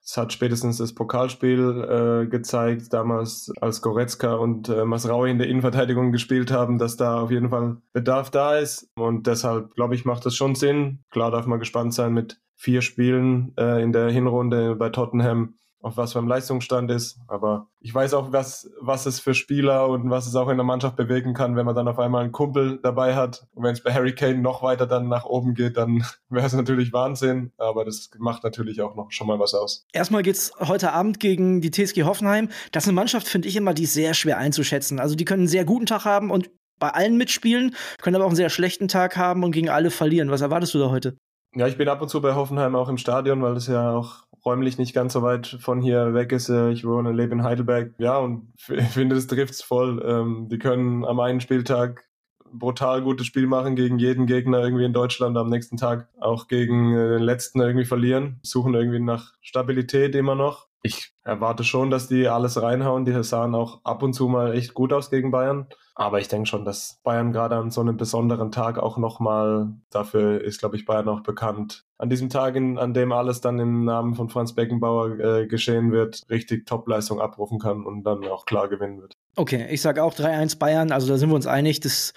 es 0.10 0.18
hat 0.18 0.34
spätestens 0.34 0.78
das 0.78 0.96
Pokalspiel 0.96 2.24
äh, 2.24 2.28
gezeigt, 2.28 2.92
damals 2.94 3.52
als 3.62 3.84
Goretzka 3.84 4.34
und 4.34 4.68
äh, 4.68 4.84
Masraui 4.84 5.30
in 5.30 5.38
der 5.38 5.48
Innenverteidigung 5.48 6.12
gespielt 6.12 6.50
haben, 6.50 6.80
dass 6.80 6.98
da 6.98 7.22
auf 7.22 7.30
jeden 7.30 7.50
Fall 7.50 7.78
Bedarf 7.94 8.32
da 8.32 8.58
ist. 8.58 8.90
Und 8.96 9.28
deshalb, 9.28 9.76
glaube 9.76 9.94
ich, 9.94 10.06
macht 10.06 10.26
das 10.26 10.36
schon 10.36 10.56
Sinn. 10.56 11.04
Klar 11.12 11.30
darf 11.30 11.46
man 11.46 11.60
gespannt 11.60 11.94
sein 11.94 12.12
mit 12.12 12.42
vier 12.56 12.82
Spielen 12.82 13.54
äh, 13.56 13.84
in 13.84 13.94
der 13.94 14.10
Hinrunde 14.10 14.76
bei 14.76 14.90
Tottenham 14.90 15.60
auf 15.82 15.98
was 15.98 16.14
für 16.14 16.20
einem 16.20 16.28
Leistungsstand 16.28 16.92
ist. 16.92 17.20
Aber 17.28 17.68
ich 17.80 17.94
weiß 17.94 18.14
auch, 18.14 18.32
was, 18.32 18.70
was 18.82 19.06
es 19.06 19.20
für 19.20 19.34
Spieler 19.34 19.88
und 19.88 20.10
was 20.10 20.28
es 20.28 20.36
auch 20.36 20.50
in 20.50 20.58
der 20.58 20.66
Mannschaft 20.66 20.96
bewegen 20.96 21.34
kann, 21.34 21.56
wenn 21.56 21.66
man 21.66 21.76
dann 21.76 21.88
auf 21.88 22.00
einmal 22.00 22.24
einen 22.24 22.32
Kumpel 22.32 22.80
dabei 22.82 23.16
hat. 23.16 23.48
Und 23.54 23.64
wenn 23.64 23.74
es 23.74 23.84
bei 23.84 23.94
Harry 23.94 24.14
Kane 24.14 24.40
noch 24.40 24.62
weiter 24.62 24.88
dann 24.88 25.08
nach 25.08 25.26
oben 25.26 25.54
geht, 25.54 25.78
dann 25.78 26.04
wäre 26.30 26.46
es 26.46 26.54
natürlich 26.54 26.92
Wahnsinn. 26.92 27.52
Aber 27.58 27.86
das 27.86 28.10
macht 28.18 28.44
natürlich 28.44 28.82
auch 28.82 28.96
noch 28.96 29.12
schon 29.12 29.28
mal 29.28 29.40
was 29.40 29.54
aus. 29.54 29.86
Erstmal 29.94 30.24
geht's 30.24 30.52
heute 30.60 30.92
Abend 30.92 31.20
gegen 31.20 31.62
die 31.62 31.72
TSG 31.72 32.04
Hoffenheim. 32.04 32.50
Das 32.72 32.84
ist 32.84 32.90
eine 32.90 32.96
Mannschaft, 32.96 33.28
finde 33.28 33.48
ich 33.48 33.56
immer, 33.56 33.74
die 33.74 33.84
ist 33.84 33.94
sehr 33.94 34.14
schwer 34.14 34.38
einzuschätzen. 34.38 35.00
Also 35.00 35.16
die 35.16 35.26
können 35.26 35.42
einen 35.42 35.48
sehr 35.48 35.66
guten 35.66 35.86
Tag 35.86 36.06
haben 36.06 36.32
und 36.32 36.50
bei 36.80 36.90
allen 36.90 37.18
mitspielen, 37.18 37.76
können 38.02 38.16
aber 38.16 38.26
auch 38.26 38.30
einen 38.30 38.38
sehr 38.38 38.50
schlechten 38.50 38.88
Tag 38.88 39.18
haben 39.18 39.44
und 39.44 39.52
gegen 39.52 39.70
alle 39.70 39.92
verlieren. 39.92 40.32
Was 40.32 40.42
erwartest 40.42 40.74
du 40.74 40.80
da 40.80 40.90
heute? 40.90 41.18
Ja, 41.56 41.68
ich 41.68 41.78
bin 41.78 41.90
ab 41.90 42.02
und 42.02 42.10
zu 42.10 42.22
bei 42.22 42.36
Hoffenheim 42.36 42.76
auch 42.76 42.90
im 42.90 42.98
Stadion, 42.98 43.42
weil 43.42 43.58
es 43.58 43.68
ja 43.68 43.92
auch 43.92 44.24
räumlich 44.46 44.78
nicht 44.78 44.94
ganz 44.94 45.14
so 45.14 45.22
weit 45.22 45.48
von 45.48 45.82
hier 45.82 46.14
weg 46.14 46.32
ist. 46.32 46.50
Äh, 46.50 46.72
ich 46.72 46.86
wohne, 46.86 47.12
lebe 47.12 47.34
in 47.34 47.44
Heidelberg. 47.44 47.94
Ja, 47.98 48.18
und 48.18 48.52
finde, 48.58 49.16
es 49.16 49.28
trifft's 49.28 49.62
voll. 49.62 50.04
Ähm, 50.06 50.48
die 50.50 50.60
können 50.60 51.06
am 51.06 51.20
einen 51.20 51.42
Spieltag 51.42 52.06
brutal 52.52 53.02
gutes 53.02 53.28
Spiel 53.28 53.48
machen 53.48 53.76
gegen 53.76 54.00
jeden 54.00 54.26
Gegner 54.26 54.60
irgendwie 54.60 54.86
in 54.86 54.94
Deutschland, 54.94 55.38
am 55.38 55.50
nächsten 55.50 55.78
Tag 55.78 56.10
auch 56.20 56.48
gegen 56.48 56.94
äh, 56.96 57.10
den 57.10 57.22
letzten 57.22 57.62
irgendwie 57.62 57.86
verlieren, 57.86 58.40
suchen 58.44 58.74
irgendwie 58.74 59.00
nach 59.00 59.34
Stabilität 59.42 60.16
immer 60.16 60.36
noch. 60.36 60.68
Ich 60.82 61.14
erwarte 61.24 61.64
schon, 61.64 61.92
dass 61.92 62.08
die 62.08 62.30
alles 62.30 62.62
reinhauen. 62.62 63.04
Die 63.04 63.24
sahen 63.24 63.54
auch 63.54 63.82
ab 63.84 64.02
und 64.02 64.14
zu 64.14 64.30
mal 64.30 64.56
echt 64.56 64.74
gut 64.74 64.94
aus 64.94 65.10
gegen 65.10 65.30
Bayern. 65.30 65.68
Aber 65.94 66.22
ich 66.22 66.30
denke 66.30 66.48
schon, 66.48 66.64
dass 66.64 67.02
Bayern 67.04 67.34
gerade 67.34 67.58
an 67.58 67.70
so 67.70 67.82
einem 67.82 67.98
besonderen 67.98 68.52
Tag 68.52 68.78
auch 68.78 68.98
nochmal, 68.98 69.74
dafür 69.90 70.42
ist, 70.42 70.60
glaube 70.60 70.78
ich, 70.78 70.86
Bayern 70.86 71.10
auch 71.10 71.20
bekannt, 71.20 71.86
an 72.00 72.10
diesem 72.10 72.30
Tag, 72.30 72.56
an 72.56 72.94
dem 72.94 73.12
alles 73.12 73.42
dann 73.42 73.60
im 73.60 73.84
Namen 73.84 74.16
von 74.16 74.30
Franz 74.30 74.56
Beckenbauer 74.56 75.20
äh, 75.20 75.48
geschehen 75.48 75.92
wird, 75.92 76.26
richtig 76.30 76.66
Topleistung 76.66 77.20
abrufen 77.20 77.60
kann 77.60 77.86
und 77.86 78.04
dann 78.04 78.26
auch 78.26 78.46
klar 78.46 78.70
gewinnen 78.70 79.02
wird. 79.02 79.18
Okay, 79.36 79.68
ich 79.70 79.82
sage 79.82 80.02
auch 80.02 80.16
3-1 80.16 80.58
Bayern, 80.58 80.94
also 80.94 81.08
da 81.08 81.18
sind 81.18 81.30
wir 81.30 81.36
uns 81.36 81.46
einig, 81.46 81.82
das 81.82 82.14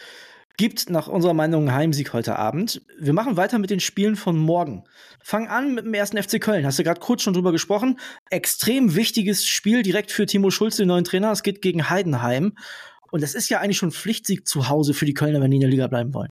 gibt 0.57 0.89
nach 0.89 1.09
unserer 1.09 1.35
Meinung 1.35 1.63
einen 1.63 1.75
Heimsieg 1.75 2.13
heute 2.13 2.39
Abend. 2.39 2.83
Wir 3.01 3.13
machen 3.13 3.37
weiter 3.37 3.59
mit 3.59 3.71
den 3.71 3.81
Spielen 3.81 4.15
von 4.15 4.39
morgen. 4.39 4.85
Fangen 5.21 5.49
an 5.49 5.75
mit 5.75 5.85
dem 5.85 5.95
ersten 5.95 6.23
FC 6.23 6.41
Köln. 6.41 6.65
Hast 6.65 6.79
du 6.79 6.85
gerade 6.85 7.01
kurz 7.01 7.23
schon 7.23 7.35
drüber 7.35 7.51
gesprochen. 7.51 7.99
Extrem 8.31 8.95
wichtiges 8.95 9.47
Spiel 9.47 9.83
direkt 9.83 10.13
für 10.13 10.27
Timo 10.27 10.51
Schulz, 10.51 10.77
den 10.77 10.89
neuen 10.89 11.05
Trainer. 11.05 11.33
Es 11.33 11.43
geht 11.43 11.63
gegen 11.63 11.91
Heidenheim. 11.91 12.53
Und 13.11 13.23
das 13.23 13.35
ist 13.35 13.49
ja 13.49 13.61
eigentlich 13.61 13.79
schon 13.79 13.91
Pflichtsieg 13.91 14.47
zu 14.47 14.69
Hause 14.69 14.95
für 14.95 15.07
die 15.07 15.15
Kölner, 15.15 15.41
wenn 15.41 15.51
die 15.51 15.57
in 15.57 15.63
der 15.63 15.71
Liga 15.71 15.89
bleiben 15.89 16.15
wollen. 16.15 16.29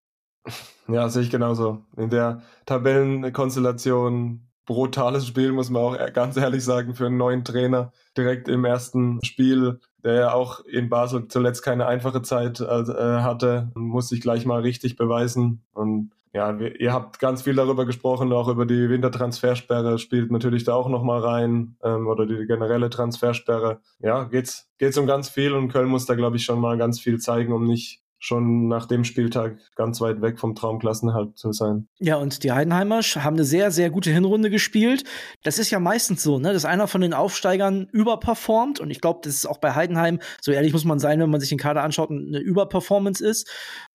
Ja, 0.88 1.08
sehe 1.10 1.24
ich 1.24 1.30
genauso. 1.30 1.84
In 1.96 2.10
der 2.10 2.42
Tabellenkonstellation 2.66 4.48
brutales 4.66 5.28
Spiel, 5.28 5.52
muss 5.52 5.70
man 5.70 5.82
auch 5.82 6.14
ganz 6.14 6.38
ehrlich 6.38 6.64
sagen, 6.64 6.96
für 6.96 7.08
einen 7.08 7.18
neuen 7.18 7.44
Trainer. 7.44 7.92
Direkt 8.18 8.48
im 8.48 8.66
ersten 8.66 9.24
Spiel, 9.24 9.80
der 10.04 10.14
ja 10.14 10.34
auch 10.34 10.64
in 10.66 10.90
Basel 10.90 11.28
zuletzt 11.28 11.64
keine 11.64 11.88
einfache 11.88 12.22
Zeit 12.22 12.60
äh, 12.60 12.66
hatte, 12.66 13.72
muss 13.76 14.10
sich 14.10 14.22
gleich 14.22 14.46
mal 14.46 14.62
richtig 14.62 14.96
beweisen. 14.96 15.64
Und 15.74 16.12
ja, 16.34 16.58
wir, 16.60 16.80
ihr 16.80 16.94
habt 16.94 17.20
ganz 17.20 17.42
viel 17.42 17.56
darüber 17.56 17.86
gesprochen, 17.86 18.32
auch 18.32 18.48
über 18.48 18.66
die 18.66 18.90
Wintertransfersperre 18.90 20.00
spielt 20.00 20.32
natürlich 20.32 20.64
da 20.64 20.74
auch 20.74 20.88
nochmal 20.88 21.20
rein 21.20 21.76
ähm, 21.84 22.08
oder 22.08 22.26
die 22.26 22.46
generelle 22.46 22.90
Transfersperre. 22.90 23.82
Ja, 24.00 24.24
geht's 24.24 24.70
geht's 24.78 24.98
um 24.98 25.08
ganz 25.08 25.28
viel 25.28 25.54
und 25.54 25.68
Köln 25.68 25.90
muss 25.90 26.06
da 26.06 26.16
glaube 26.16 26.38
ich 26.38 26.46
schon 26.46 26.62
mal 26.62 26.78
ganz 26.78 27.02
viel 27.02 27.20
zeigen, 27.20 27.52
um 27.52 27.66
nicht 27.66 28.02
schon 28.24 28.68
nach 28.68 28.86
dem 28.86 29.04
Spieltag 29.04 29.58
ganz 29.76 30.00
weit 30.00 30.22
weg 30.22 30.40
vom 30.40 30.54
Traumklassenhalt 30.54 31.40
zu 31.40 31.52
sein. 31.52 31.88
Ja, 31.98 32.18
und 32.18 32.44
die 32.44 32.52
Heidenheimer 32.52 33.02
haben 33.02 33.36
eine 33.36 33.44
sehr, 33.44 33.72
sehr 33.72 33.90
gute 33.90 34.12
Hinrunde 34.12 34.52
gespielt. 34.52 35.04
Das 35.44 35.58
ist 35.58 35.72
ja 35.72 35.80
meistens 35.80 36.22
so, 36.22 36.38
ne, 36.38 36.54
dass 36.54 36.64
einer 36.64 36.88
von 36.88 37.02
den 37.02 37.16
Aufsteigern 37.16 37.88
überperformt. 37.92 38.80
Und 38.80 38.92
ich 38.92 39.02
glaube, 39.02 39.22
das 39.24 39.34
ist 39.34 39.48
auch 39.48 39.58
bei 39.58 39.74
Heidenheim, 39.74 40.20
so 40.40 40.52
ehrlich 40.52 40.72
muss 40.72 40.86
man 40.86 41.00
sein, 41.00 41.20
wenn 41.20 41.32
man 41.32 41.40
sich 41.40 41.50
den 41.50 41.58
Kader 41.58 41.82
anschaut, 41.82 42.12
eine 42.12 42.38
Überperformance 42.38 43.26
ist. 43.26 43.50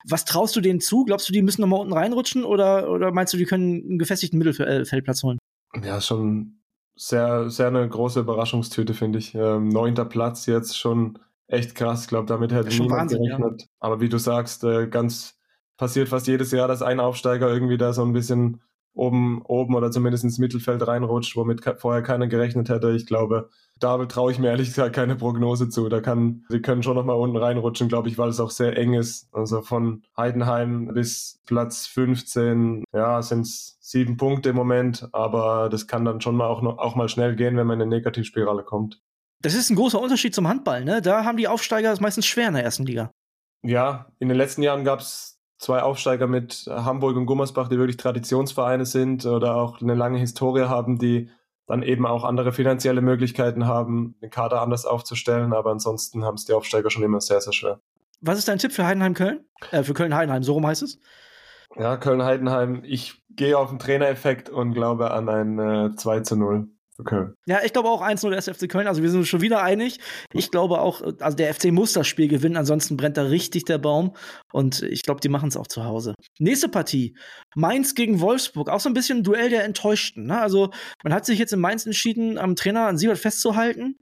Was 0.08 0.24
traust 0.24 0.56
du 0.56 0.60
denen 0.60 0.80
zu? 0.80 1.04
Glaubst 1.04 1.28
du, 1.28 1.32
die 1.32 1.42
müssen 1.42 1.60
nochmal 1.60 1.80
unten 1.80 1.94
reinrutschen 1.94 2.44
oder, 2.44 2.90
oder 2.90 3.12
meinst 3.12 3.32
du, 3.32 3.36
die 3.36 3.44
können 3.44 3.84
einen 3.88 3.98
gefestigten 3.98 4.38
Mittelfeldplatz 4.38 5.22
holen? 5.22 5.38
Ja, 5.84 6.00
schon 6.00 6.58
sehr, 6.96 7.48
sehr 7.48 7.68
eine 7.68 7.88
große 7.88 8.18
Überraschungstüte, 8.18 8.92
finde 8.92 9.20
ich. 9.20 9.36
Ähm, 9.36 9.68
neunter 9.68 10.04
Platz 10.04 10.46
jetzt 10.46 10.76
schon 10.76 11.20
echt 11.48 11.74
krass. 11.74 12.02
Ich 12.02 12.08
glaube, 12.08 12.26
damit 12.26 12.52
hätte 12.52 12.68
niemand 12.68 12.90
Wahnsinn, 12.92 13.22
gerechnet. 13.22 13.62
Ja. 13.62 13.68
Aber 13.80 14.00
wie 14.00 14.08
du 14.08 14.18
sagst, 14.18 14.64
äh, 14.64 14.86
ganz 14.88 15.38
passiert 15.76 16.08
fast 16.08 16.26
jedes 16.26 16.50
Jahr, 16.52 16.68
dass 16.68 16.82
ein 16.82 17.00
Aufsteiger 17.00 17.52
irgendwie 17.52 17.76
da 17.76 17.92
so 17.92 18.02
ein 18.02 18.12
bisschen 18.12 18.62
oben, 18.96 19.42
oben 19.42 19.74
oder 19.74 19.90
zumindest 19.90 20.24
ins 20.24 20.38
Mittelfeld 20.38 20.86
reinrutscht, 20.86 21.36
womit 21.36 21.62
vorher 21.78 22.02
keiner 22.02 22.26
gerechnet 22.26 22.68
hätte. 22.68 22.92
Ich 22.92 23.06
glaube, 23.06 23.50
da 23.78 24.02
traue 24.06 24.32
ich 24.32 24.38
mir 24.38 24.48
ehrlich 24.48 24.68
gesagt 24.68 24.94
keine 24.94 25.16
Prognose 25.16 25.68
zu. 25.68 25.88
Da 25.88 26.00
kann, 26.00 26.44
sie 26.48 26.60
können 26.60 26.82
schon 26.82 26.96
nochmal 26.96 27.16
unten 27.16 27.36
reinrutschen, 27.36 27.88
glaube 27.88 28.08
ich, 28.08 28.16
weil 28.16 28.30
es 28.30 28.40
auch 28.40 28.50
sehr 28.50 28.76
eng 28.76 28.94
ist. 28.94 29.28
Also 29.32 29.60
von 29.60 30.02
Heidenheim 30.16 30.88
bis 30.94 31.40
Platz 31.46 31.86
15, 31.86 32.84
ja, 32.94 33.20
sind 33.20 33.42
es 33.42 33.76
sieben 33.80 34.16
Punkte 34.16 34.48
im 34.48 34.56
Moment, 34.56 35.08
aber 35.12 35.68
das 35.68 35.86
kann 35.86 36.04
dann 36.04 36.22
schon 36.22 36.36
mal 36.36 36.46
auch, 36.46 36.62
noch, 36.62 36.78
auch 36.78 36.96
mal 36.96 37.08
schnell 37.08 37.36
gehen, 37.36 37.56
wenn 37.56 37.66
man 37.66 37.80
in 37.80 37.82
eine 37.82 37.96
Negativspirale 37.96 38.64
kommt. 38.64 39.02
Das 39.46 39.54
ist 39.54 39.70
ein 39.70 39.76
großer 39.76 40.00
Unterschied 40.00 40.34
zum 40.34 40.48
Handball, 40.48 40.84
ne? 40.84 41.00
Da 41.00 41.24
haben 41.24 41.36
die 41.36 41.46
Aufsteiger 41.46 41.92
es 41.92 42.00
meistens 42.00 42.26
schwer 42.26 42.48
in 42.48 42.54
der 42.54 42.64
ersten 42.64 42.84
Liga. 42.84 43.12
Ja, 43.62 44.06
in 44.18 44.28
den 44.28 44.36
letzten 44.36 44.60
Jahren 44.64 44.82
gab 44.82 44.98
es 44.98 45.38
zwei 45.56 45.82
Aufsteiger 45.82 46.26
mit 46.26 46.68
Hamburg 46.68 47.16
und 47.16 47.26
Gummersbach, 47.26 47.68
die 47.68 47.78
wirklich 47.78 47.96
Traditionsvereine 47.96 48.86
sind 48.86 49.24
oder 49.24 49.54
auch 49.54 49.80
eine 49.80 49.94
lange 49.94 50.18
Historie 50.18 50.64
haben, 50.64 50.98
die 50.98 51.30
dann 51.68 51.84
eben 51.84 52.06
auch 52.06 52.24
andere 52.24 52.50
finanzielle 52.50 53.02
Möglichkeiten 53.02 53.68
haben, 53.68 54.16
den 54.20 54.30
Kader 54.30 54.62
anders 54.62 54.84
aufzustellen. 54.84 55.52
Aber 55.52 55.70
ansonsten 55.70 56.24
haben 56.24 56.34
es 56.34 56.46
die 56.46 56.52
Aufsteiger 56.52 56.90
schon 56.90 57.04
immer 57.04 57.20
sehr, 57.20 57.40
sehr 57.40 57.52
schwer. 57.52 57.78
Was 58.20 58.38
ist 58.38 58.48
dein 58.48 58.58
Tipp 58.58 58.72
für 58.72 58.84
Heidenheim-Köln? 58.84 59.44
Äh, 59.70 59.84
für 59.84 59.94
Köln-Heidenheim, 59.94 60.42
so 60.42 60.54
rum 60.54 60.66
heißt 60.66 60.82
es? 60.82 60.98
Ja, 61.76 61.96
Köln-Heidenheim. 61.98 62.82
Ich 62.84 63.22
gehe 63.30 63.56
auf 63.56 63.68
den 63.68 63.78
Trainereffekt 63.78 64.50
und 64.50 64.72
glaube 64.72 65.12
an 65.12 65.28
ein 65.28 65.58
äh, 65.60 65.94
2 65.94 66.20
zu 66.22 66.34
0. 66.34 66.68
Okay. 66.98 67.26
Ja, 67.46 67.60
ich 67.62 67.72
glaube 67.72 67.90
auch 67.90 68.00
1-0 68.00 68.30
der 68.30 68.38
SFC 68.38 68.68
Köln. 68.68 68.86
Also 68.86 69.02
wir 69.02 69.10
sind 69.10 69.20
uns 69.20 69.28
schon 69.28 69.42
wieder 69.42 69.62
einig. 69.62 69.98
Ich 70.32 70.50
glaube 70.50 70.80
auch, 70.80 71.02
also 71.20 71.36
der 71.36 71.52
FC 71.52 71.66
muss 71.66 71.92
das 71.92 72.06
Spiel 72.06 72.28
gewinnen, 72.28 72.56
ansonsten 72.56 72.96
brennt 72.96 73.18
da 73.18 73.24
richtig 73.24 73.64
der 73.64 73.78
Baum. 73.78 74.16
Und 74.52 74.82
ich 74.82 75.02
glaube, 75.02 75.20
die 75.20 75.28
machen 75.28 75.48
es 75.48 75.56
auch 75.56 75.66
zu 75.66 75.84
Hause. 75.84 76.14
Nächste 76.38 76.68
Partie. 76.68 77.16
Mainz 77.54 77.94
gegen 77.94 78.20
Wolfsburg. 78.20 78.70
Auch 78.70 78.80
so 78.80 78.88
ein 78.88 78.94
bisschen 78.94 79.18
ein 79.18 79.24
Duell 79.24 79.50
der 79.50 79.64
Enttäuschten. 79.64 80.26
Ne? 80.26 80.40
Also 80.40 80.70
man 81.04 81.12
hat 81.12 81.26
sich 81.26 81.38
jetzt 81.38 81.52
in 81.52 81.60
Mainz 81.60 81.84
entschieden, 81.84 82.38
am 82.38 82.56
Trainer 82.56 82.86
an 82.86 82.96
Siebert 82.96 83.18
festzuhalten. 83.18 83.98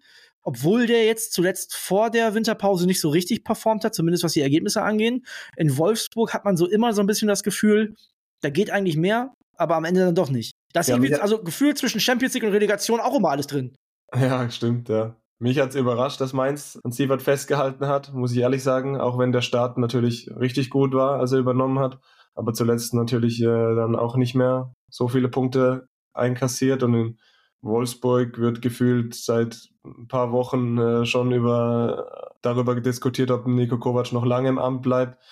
Obwohl 0.47 0.87
der 0.87 1.07
jetzt 1.07 1.33
zuletzt 1.33 1.75
vor 1.75 2.11
der 2.11 2.35
Winterpause 2.35 2.87
nicht 2.87 3.01
so 3.01 3.09
richtig 3.09 3.45
performt 3.45 3.83
hat, 3.85 3.95
zumindest 3.95 4.25
was 4.25 4.35
die 4.35 4.43
Ergebnisse 4.43 4.83
angehen. 4.83 5.25
In 5.57 5.79
Wolfsburg 5.79 6.35
hat 6.35 6.45
man 6.45 6.57
so 6.57 6.69
immer 6.69 6.93
so 6.93 7.01
ein 7.01 7.07
bisschen 7.07 7.29
das 7.29 7.43
Gefühl, 7.43 7.95
da 8.43 8.51
geht 8.51 8.71
eigentlich 8.71 8.99
mehr, 8.99 9.33
aber 9.57 9.75
am 9.75 9.85
Ende 9.85 10.03
dann 10.03 10.15
doch 10.15 10.29
nicht. 10.29 10.53
Das 10.75 10.88
ja, 10.88 10.97
ist 10.97 11.21
also 11.21 11.43
gefühlt 11.43 11.78
zwischen 11.78 12.00
Champions 12.00 12.35
League 12.35 12.43
und 12.43 12.50
Relegation 12.50 13.00
auch 13.00 13.16
immer 13.16 13.31
alles 13.31 13.47
drin. 13.47 13.75
Ja, 14.14 14.50
stimmt, 14.50 14.88
ja. 14.88 15.16
Mich 15.38 15.59
hat 15.59 15.71
es 15.71 15.76
überrascht, 15.76 16.21
dass 16.21 16.33
Mainz 16.33 16.78
an 16.85 16.93
Sievert 16.93 17.23
festgehalten 17.23 17.87
hat, 17.87 18.12
muss 18.12 18.33
ich 18.33 18.38
ehrlich 18.38 18.62
sagen, 18.62 19.00
auch 19.00 19.19
wenn 19.19 19.33
der 19.33 19.40
Start 19.40 19.78
natürlich 19.78 20.31
richtig 20.38 20.71
gut 20.71 20.93
war, 20.93 21.21
als 21.21 21.33
er 21.33 21.38
übernommen 21.38 21.78
hat, 21.78 21.99
aber 22.35 22.52
zuletzt 22.52 22.93
natürlich 22.95 23.40
äh, 23.40 23.75
dann 23.75 23.97
auch 23.97 24.16
nicht 24.16 24.35
mehr 24.35 24.75
so 24.90 25.09
viele 25.09 25.28
Punkte 25.28 25.88
einkassiert 26.12 26.83
und 26.83 26.95
in 26.95 27.19
Wolfsburg 27.62 28.38
wird 28.38 28.62
gefühlt 28.62 29.14
seit 29.14 29.69
ein 29.85 30.07
paar 30.09 30.33
Wochen 30.33 30.78
äh, 30.78 31.07
schon 31.07 31.33
über 31.33 32.31
darüber 32.43 32.81
diskutiert, 32.81 33.31
ob 33.31 33.47
Nico 33.47 33.78
Kovac 33.78 34.12
noch 34.12 34.25
lange 34.25 34.49
im 34.49 34.59
Amt 34.59 34.83
bleibt. 34.83 35.23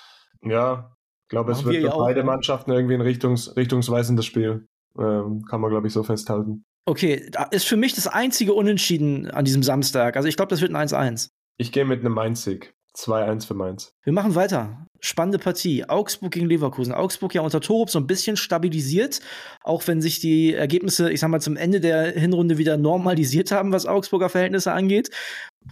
Ja, 0.43 0.97
ich 1.25 1.29
glaube, 1.29 1.53
es 1.53 1.65
wird 1.65 1.77
für 1.77 1.99
beide 1.99 2.25
Mannschaften 2.25 2.73
irgendwie 2.73 2.95
ein 2.95 3.01
richtungs 3.01 3.57
richtungsweisendes 3.57 4.25
Spiel. 4.25 4.69
Ähm, 4.99 5.45
kann 5.49 5.61
man, 5.61 5.71
glaube 5.71 5.87
ich, 5.87 5.93
so 5.93 6.03
festhalten. 6.03 6.65
Okay, 6.85 7.31
ist 7.53 7.67
für 7.67 7.77
mich 7.77 7.95
das 7.95 8.09
einzige 8.09 8.55
Unentschieden 8.55 9.31
an 9.31 9.45
diesem 9.45 9.63
Samstag. 9.63 10.17
Also 10.17 10.29
ich 10.29 10.37
glaube, 10.37 10.51
das 10.51 10.61
wird 10.61 10.75
ein 10.75 10.89
1-1. 10.89 11.29
Ich 11.59 11.71
gehe 11.71 11.85
mit 11.85 12.01
einem 12.01 12.15
Mainz-Sieg. 12.15 12.75
2-1 12.97 13.47
für 13.47 13.55
Mainz. 13.55 13.95
Wir 14.05 14.13
machen 14.13 14.35
weiter. 14.35 14.87
Spannende 15.01 15.39
Partie. 15.39 15.89
Augsburg 15.89 16.33
gegen 16.33 16.47
Leverkusen. 16.47 16.93
Augsburg 16.93 17.35
ja 17.35 17.41
unter 17.41 17.61
Torup 17.61 17.89
so 17.89 17.99
ein 17.99 18.07
bisschen 18.07 18.37
stabilisiert, 18.37 19.21
auch 19.63 19.87
wenn 19.87 20.03
sich 20.03 20.21
die 20.21 20.53
Ergebnisse, 20.53 21.11
ich 21.11 21.21
sag 21.21 21.29
mal, 21.29 21.41
zum 21.41 21.57
Ende 21.57 21.81
der 21.81 22.13
Hinrunde 22.13 22.59
wieder 22.59 22.77
normalisiert 22.77 23.51
haben, 23.51 23.73
was 23.73 23.87
Augsburger 23.87 24.29
Verhältnisse 24.29 24.73
angeht. 24.73 25.11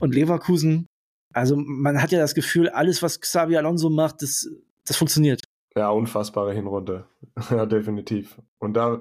Und 0.01 0.15
Leverkusen, 0.15 0.87
also 1.35 1.57
man 1.57 2.01
hat 2.01 2.13
ja 2.13 2.19
das 2.19 2.35
Gefühl, 2.35 2.69
alles, 2.71 3.03
was 3.03 3.21
Xavi 3.21 3.57
Alonso 3.57 3.91
macht, 3.91 4.23
das, 4.23 4.49
das 4.87 4.97
funktioniert. 4.97 5.43
Ja, 5.77 5.91
unfassbare 5.91 6.53
Hinrunde. 6.53 7.07
ja, 7.51 7.67
definitiv. 7.67 8.41
Und 8.59 8.75
da 8.75 9.01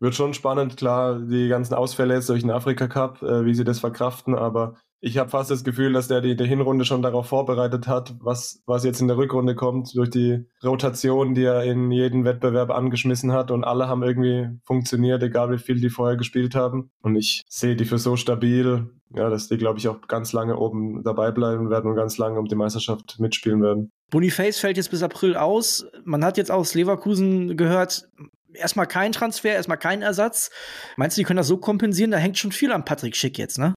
wird 0.00 0.14
schon 0.14 0.34
spannend, 0.34 0.76
klar, 0.76 1.18
die 1.18 1.48
ganzen 1.48 1.74
Ausfälle 1.74 2.14
jetzt 2.14 2.28
durch 2.28 2.42
den 2.42 2.50
Afrika 2.50 2.88
Cup, 2.88 3.22
äh, 3.22 3.44
wie 3.44 3.54
sie 3.54 3.64
das 3.64 3.80
verkraften, 3.80 4.34
aber 4.34 4.74
ich 5.02 5.16
habe 5.16 5.30
fast 5.30 5.50
das 5.50 5.64
Gefühl, 5.64 5.94
dass 5.94 6.08
der 6.08 6.20
die, 6.20 6.36
die 6.36 6.44
Hinrunde 6.44 6.84
schon 6.84 7.00
darauf 7.00 7.26
vorbereitet 7.26 7.88
hat, 7.88 8.14
was, 8.20 8.62
was 8.66 8.84
jetzt 8.84 9.00
in 9.00 9.08
der 9.08 9.16
Rückrunde 9.16 9.54
kommt, 9.54 9.96
durch 9.96 10.10
die 10.10 10.44
Rotation, 10.62 11.34
die 11.34 11.44
er 11.44 11.64
in 11.64 11.90
jeden 11.90 12.24
Wettbewerb 12.24 12.70
angeschmissen 12.70 13.32
hat 13.32 13.50
und 13.50 13.64
alle 13.64 13.88
haben 13.88 14.02
irgendwie 14.02 14.48
funktioniert, 14.62 15.22
egal 15.22 15.50
wie 15.50 15.58
viel 15.58 15.80
die 15.80 15.88
vorher 15.88 16.18
gespielt 16.18 16.54
haben. 16.54 16.90
Und 17.00 17.16
ich 17.16 17.42
sehe 17.48 17.76
die 17.76 17.86
für 17.86 17.96
so 17.96 18.16
stabil, 18.16 18.90
ja, 19.14 19.30
dass 19.30 19.48
die, 19.48 19.56
glaube 19.56 19.78
ich, 19.78 19.88
auch 19.88 20.02
ganz 20.06 20.34
lange 20.34 20.58
oben 20.58 21.02
dabei 21.02 21.30
bleiben 21.30 21.70
werden 21.70 21.90
und 21.90 21.96
ganz 21.96 22.18
lange 22.18 22.38
um 22.38 22.46
die 22.46 22.54
Meisterschaft 22.54 23.18
mitspielen 23.18 23.62
werden. 23.62 23.92
Boniface 24.10 24.58
fällt 24.58 24.76
jetzt 24.76 24.90
bis 24.90 25.02
April 25.02 25.36
aus. 25.36 25.86
Man 26.04 26.24
hat 26.24 26.36
jetzt 26.36 26.50
aus 26.50 26.74
Leverkusen 26.74 27.56
gehört, 27.56 28.08
erstmal 28.52 28.86
kein 28.86 29.12
Transfer, 29.12 29.50
erstmal 29.50 29.78
kein 29.78 30.02
Ersatz. 30.02 30.50
Meinst 30.96 31.16
du, 31.16 31.20
die 31.20 31.24
können 31.24 31.38
das 31.38 31.46
so 31.46 31.56
kompensieren? 31.56 32.10
Da 32.10 32.18
hängt 32.18 32.38
schon 32.38 32.52
viel 32.52 32.72
an 32.72 32.84
Patrick 32.84 33.16
Schick 33.16 33.38
jetzt, 33.38 33.58
ne? 33.58 33.74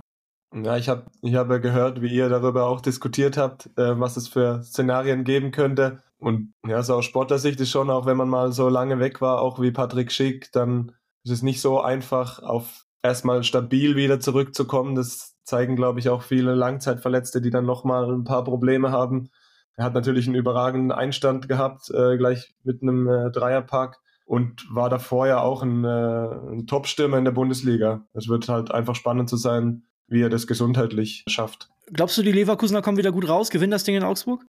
Ja, 0.56 0.78
ich 0.78 0.88
habe 0.88 1.06
ich 1.24 1.34
hab 1.34 1.50
gehört, 1.62 2.02
wie 2.02 2.14
ihr 2.14 2.30
darüber 2.30 2.68
auch 2.68 2.82
diskutiert 2.82 3.38
habt, 3.38 3.68
äh, 3.76 4.00
was 4.00 4.18
es 4.18 4.28
für 4.28 4.62
Szenarien 4.64 5.24
geben 5.24 5.52
könnte. 5.52 6.04
Und 6.20 6.54
ja, 6.66 6.84
so 6.84 6.96
aus 6.96 7.06
Sportlersicht 7.06 7.60
ist 7.60 7.72
schon, 7.72 7.90
auch 7.90 8.06
wenn 8.06 8.18
man 8.18 8.30
mal 8.30 8.52
so 8.52 8.70
lange 8.70 9.00
weg 9.00 9.20
war, 9.20 9.42
auch 9.42 9.60
wie 9.60 9.72
Patrick 9.72 10.12
Schick, 10.12 10.52
dann 10.52 10.92
ist 11.24 11.32
es 11.32 11.42
nicht 11.42 11.60
so 11.60 11.82
einfach, 11.82 12.40
auf 12.40 12.86
erstmal 13.02 13.44
stabil 13.44 13.96
wieder 13.96 14.20
zurückzukommen. 14.20 14.96
Das 14.96 15.36
zeigen, 15.44 15.76
glaube 15.76 16.00
ich, 16.00 16.10
auch 16.10 16.22
viele 16.22 16.54
Langzeitverletzte, 16.54 17.42
die 17.42 17.50
dann 17.50 17.66
nochmal 17.66 18.12
ein 18.12 18.24
paar 18.24 18.44
Probleme 18.44 18.92
haben. 18.92 19.30
Er 19.76 19.86
hat 19.86 19.94
natürlich 19.94 20.28
einen 20.28 20.36
überragenden 20.36 20.92
Einstand 20.92 21.48
gehabt, 21.48 21.90
äh, 21.90 22.18
gleich 22.18 22.54
mit 22.64 22.82
einem 22.82 23.08
äh, 23.08 23.32
Dreierpack 23.32 24.00
und 24.26 24.66
war 24.70 24.90
davor 24.90 25.28
ja 25.28 25.42
auch 25.42 25.64
ein, 25.64 25.84
äh, 25.84 25.88
ein 25.88 26.68
Top-Stürmer 26.68 27.18
in 27.18 27.26
der 27.26 27.32
Bundesliga. 27.32 28.06
Es 28.14 28.28
wird 28.28 28.50
halt 28.50 28.72
einfach 28.72 28.96
spannend 28.96 29.30
zu 29.30 29.38
sein, 29.38 29.84
wie 30.08 30.22
er 30.22 30.30
das 30.30 30.48
gesundheitlich 30.48 31.24
schafft. 31.28 31.70
Glaubst 31.92 32.18
du, 32.18 32.22
die 32.22 32.32
Leverkusener 32.32 32.82
kommen 32.82 32.98
wieder 32.98 33.12
gut 33.12 33.28
raus, 33.28 33.50
gewinnen 33.50 33.72
das 33.72 33.84
Ding 33.84 33.96
in 33.96 34.04
Augsburg? 34.04 34.46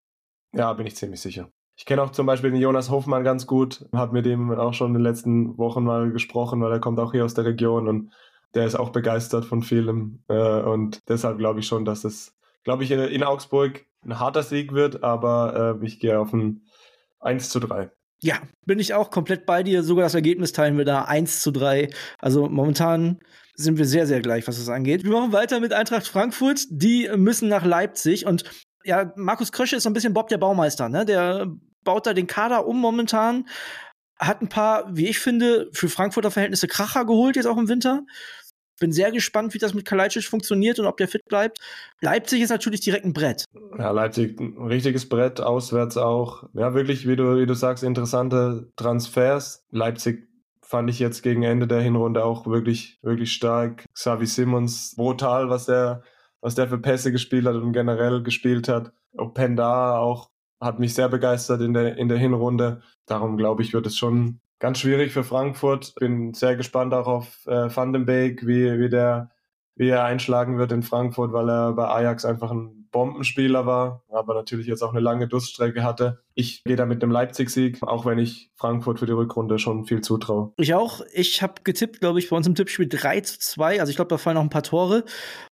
Ja, 0.53 0.73
bin 0.73 0.87
ich 0.87 0.97
ziemlich 0.97 1.21
sicher. 1.21 1.49
Ich 1.77 1.87
kenne 1.87 2.03
auch 2.03 2.11
zum 2.11 2.27
Beispiel 2.27 2.53
den 2.53 2.61
Jonas 2.61 2.91
Hofmann 2.91 3.25
ganz 3.25 3.47
gut, 3.47 3.85
habe 3.93 4.13
mit 4.13 4.27
ihm 4.27 4.53
auch 4.53 4.75
schon 4.75 4.89
in 4.89 4.95
den 4.95 5.03
letzten 5.03 5.59
Wochen 5.59 5.83
mal 5.83 6.13
gesprochen, 6.13 6.61
weil 6.61 6.71
er 6.71 6.79
kommt 6.79 7.01
auch 7.01 7.13
hier 7.13 7.25
aus 7.25 7.35
der 7.35 7.45
Region 7.45 7.89
und 7.89 8.13
der 8.55 8.67
ist 8.67 8.77
auch 8.77 8.91
begeistert 8.91 9.45
von 9.45 9.63
vielem. 9.63 10.23
Äh, 10.29 10.63
und 10.63 11.01
deshalb 11.09 11.39
glaube 11.39 11.61
ich 11.61 11.67
schon, 11.67 11.85
dass 11.85 12.05
es, 12.05 12.37
glaube 12.65 12.85
ich, 12.85 12.91
in 12.91 13.23
Augsburg 13.23 13.85
ein 14.05 14.19
harter 14.19 14.43
Sieg 14.43 14.73
wird, 14.73 15.03
aber 15.03 15.79
äh, 15.81 15.87
ich 15.87 16.01
gehe 16.01 16.19
auf 16.19 16.33
ein 16.33 16.63
1 17.21 17.49
zu 17.51 17.61
3. 17.61 17.91
Ja, 18.21 18.41
bin 18.65 18.79
ich 18.79 18.95
auch 18.95 19.11
komplett 19.11 19.47
bei 19.47 19.63
dir. 19.63 19.83
Sogar 19.83 20.05
das 20.05 20.15
Ergebnis 20.15 20.53
teilen 20.53 20.79
wir 20.79 20.85
da 20.85 21.03
1 21.03 21.41
zu 21.41 21.51
3. 21.51 21.91
Also 22.19 22.49
momentan 22.49 23.21
sind 23.55 23.79
wir 23.79 23.85
sehr, 23.85 24.07
sehr 24.07 24.21
gleich, 24.21 24.47
was 24.49 24.57
das 24.57 24.69
angeht. 24.69 25.05
Wir 25.05 25.13
machen 25.13 25.33
weiter 25.33 25.61
mit 25.61 25.73
Eintracht 25.73 26.09
Frankfurt. 26.09 26.65
Die 26.71 27.11
müssen 27.17 27.49
nach 27.49 27.65
Leipzig 27.65 28.27
und 28.27 28.45
ja, 28.85 29.13
Markus 29.17 29.53
Krösche 29.53 29.77
ist 29.77 29.85
so 29.85 29.91
ein 29.91 29.95
bisschen 29.95 30.15
Bob 30.15 30.29
der 30.29 30.39
Baumeister, 30.39 30.89
ne? 30.89 31.05
Der 31.05 31.47
baut 31.85 32.07
da 32.07 32.13
den 32.13 32.27
Kader 32.27 32.67
um 32.67 32.81
momentan. 32.81 33.49
Hat 34.19 34.43
ein 34.43 34.49
paar, 34.49 34.95
wie 34.95 35.09
ich 35.09 35.19
finde, 35.19 35.69
für 35.73 35.89
Frankfurter 35.89 36.31
Verhältnisse 36.31 36.69
Kracher 36.69 37.05
geholt 37.05 37.37
jetzt 37.37 37.47
auch 37.47 37.57
im 37.57 37.69
Winter. 37.69 38.03
Bin 38.81 38.93
sehr 38.93 39.13
gespannt, 39.13 39.55
wie 39.55 39.59
das 39.59 39.75
mit 39.75 39.85
Kalajdzic 39.85 40.25
funktioniert 40.25 40.79
und 40.79 40.87
ob 40.87 40.97
der 40.97 41.09
fit 41.09 41.25
bleibt. 41.29 41.59
Leipzig 42.01 42.43
ist 42.43 42.51
natürlich 42.51 42.81
direkt 42.81 43.05
ein 43.05 43.13
Brett. 43.13 43.45
Ja, 43.79 43.91
Leipzig 43.91 44.39
ein 44.41 44.57
richtiges 44.67 45.09
Brett, 45.09 45.41
auswärts 45.41 45.97
auch. 45.97 46.45
Ja, 46.55 46.75
wirklich, 46.75 47.07
wie 47.07 47.17
du, 47.17 47.39
wie 47.39 47.47
du 47.47 47.55
sagst, 47.55 47.85
interessante 47.85 48.73
Transfers. 48.77 49.65
Leipzig 49.71 50.29
fand 50.63 50.91
ich 50.91 50.99
jetzt 50.99 51.23
gegen 51.23 51.43
Ende 51.43 51.67
der 51.67 51.81
Hinrunde 51.81 52.25
auch 52.25 52.47
wirklich, 52.47 52.99
wirklich 53.03 53.33
stark. 53.33 53.85
Xavi 53.95 54.27
Simmons, 54.27 54.95
brutal, 54.97 55.51
was 55.51 55.67
der, 55.67 56.03
was 56.41 56.55
der 56.55 56.69
für 56.69 56.79
Pässe 56.79 57.13
gespielt 57.13 57.47
hat 57.47 57.55
und 57.55 57.73
generell 57.73 58.23
gespielt 58.23 58.69
hat. 58.69 58.93
Openda 59.17 59.99
auch 59.99 60.31
hat 60.61 60.81
mich 60.81 60.95
sehr 60.95 61.09
begeistert 61.09 61.61
in 61.61 61.75
der, 61.75 61.97
in 61.99 62.09
der 62.09 62.19
Hinrunde. 62.19 62.83
Darum 63.07 63.37
glaube 63.37 63.63
ich, 63.63 63.73
wird 63.73 63.87
es 63.87 63.97
schon 63.97 64.41
ganz 64.65 64.79
schwierig 64.79 65.13
für 65.13 65.25
Frankfurt. 65.25 65.95
Bin 65.97 66.33
sehr 66.33 66.57
gespannt 66.57 66.95
auch 66.95 67.07
auf 67.07 67.47
äh, 67.47 67.77
Van 67.77 67.93
den 67.93 68.07
Beek, 68.07 68.47
wie, 68.47 68.79
wie, 68.79 68.89
der, 68.89 69.31
wie 69.77 69.91
er 69.91 70.05
einschlagen 70.05 70.57
wird 70.57 70.73
in 70.73 70.83
Frankfurt, 70.83 71.35
weil 71.35 71.51
er 71.51 71.75
bei 71.75 71.87
Ajax 71.87 72.25
einfach 72.25 72.51
ein 72.51 72.89
Bombenspieler 72.91 73.67
war, 73.67 74.05
aber 74.09 74.33
natürlich 74.33 74.67
jetzt 74.67 74.81
auch 74.81 74.93
eine 74.93 75.01
lange 75.01 75.29
Durststrecke 75.29 75.85
hatte. 75.85 76.24
Ich 76.37 76.65
gehe 76.65 76.77
da 76.77 76.85
mit 76.85 77.03
dem 77.03 77.11
Leipzig-Sieg, 77.11 77.83
auch 77.83 78.07
wenn 78.07 78.19
ich 78.19 78.51
Frankfurt 78.57 78.99
für 78.99 79.07
die 79.07 79.13
Rückrunde 79.13 79.59
schon 79.59 79.85
viel 79.85 80.01
zutraue. 80.01 80.53
Ich 80.57 80.75
auch. 80.75 81.01
Ich 81.13 81.43
habe 81.43 81.55
getippt, 81.63 82.01
glaube 82.01 82.19
ich, 82.19 82.31
bei 82.31 82.37
uns 82.37 82.47
im 82.47 82.55
Tippspiel 82.57 82.89
3 82.89 83.21
zu 83.21 83.39
2. 83.39 83.81
Also 83.81 83.91
ich 83.91 83.97
glaube, 83.97 84.09
da 84.09 84.19
fallen 84.19 84.35
noch 84.35 84.43
ein 84.43 84.51
paar 84.51 84.65
Tore, 84.65 85.05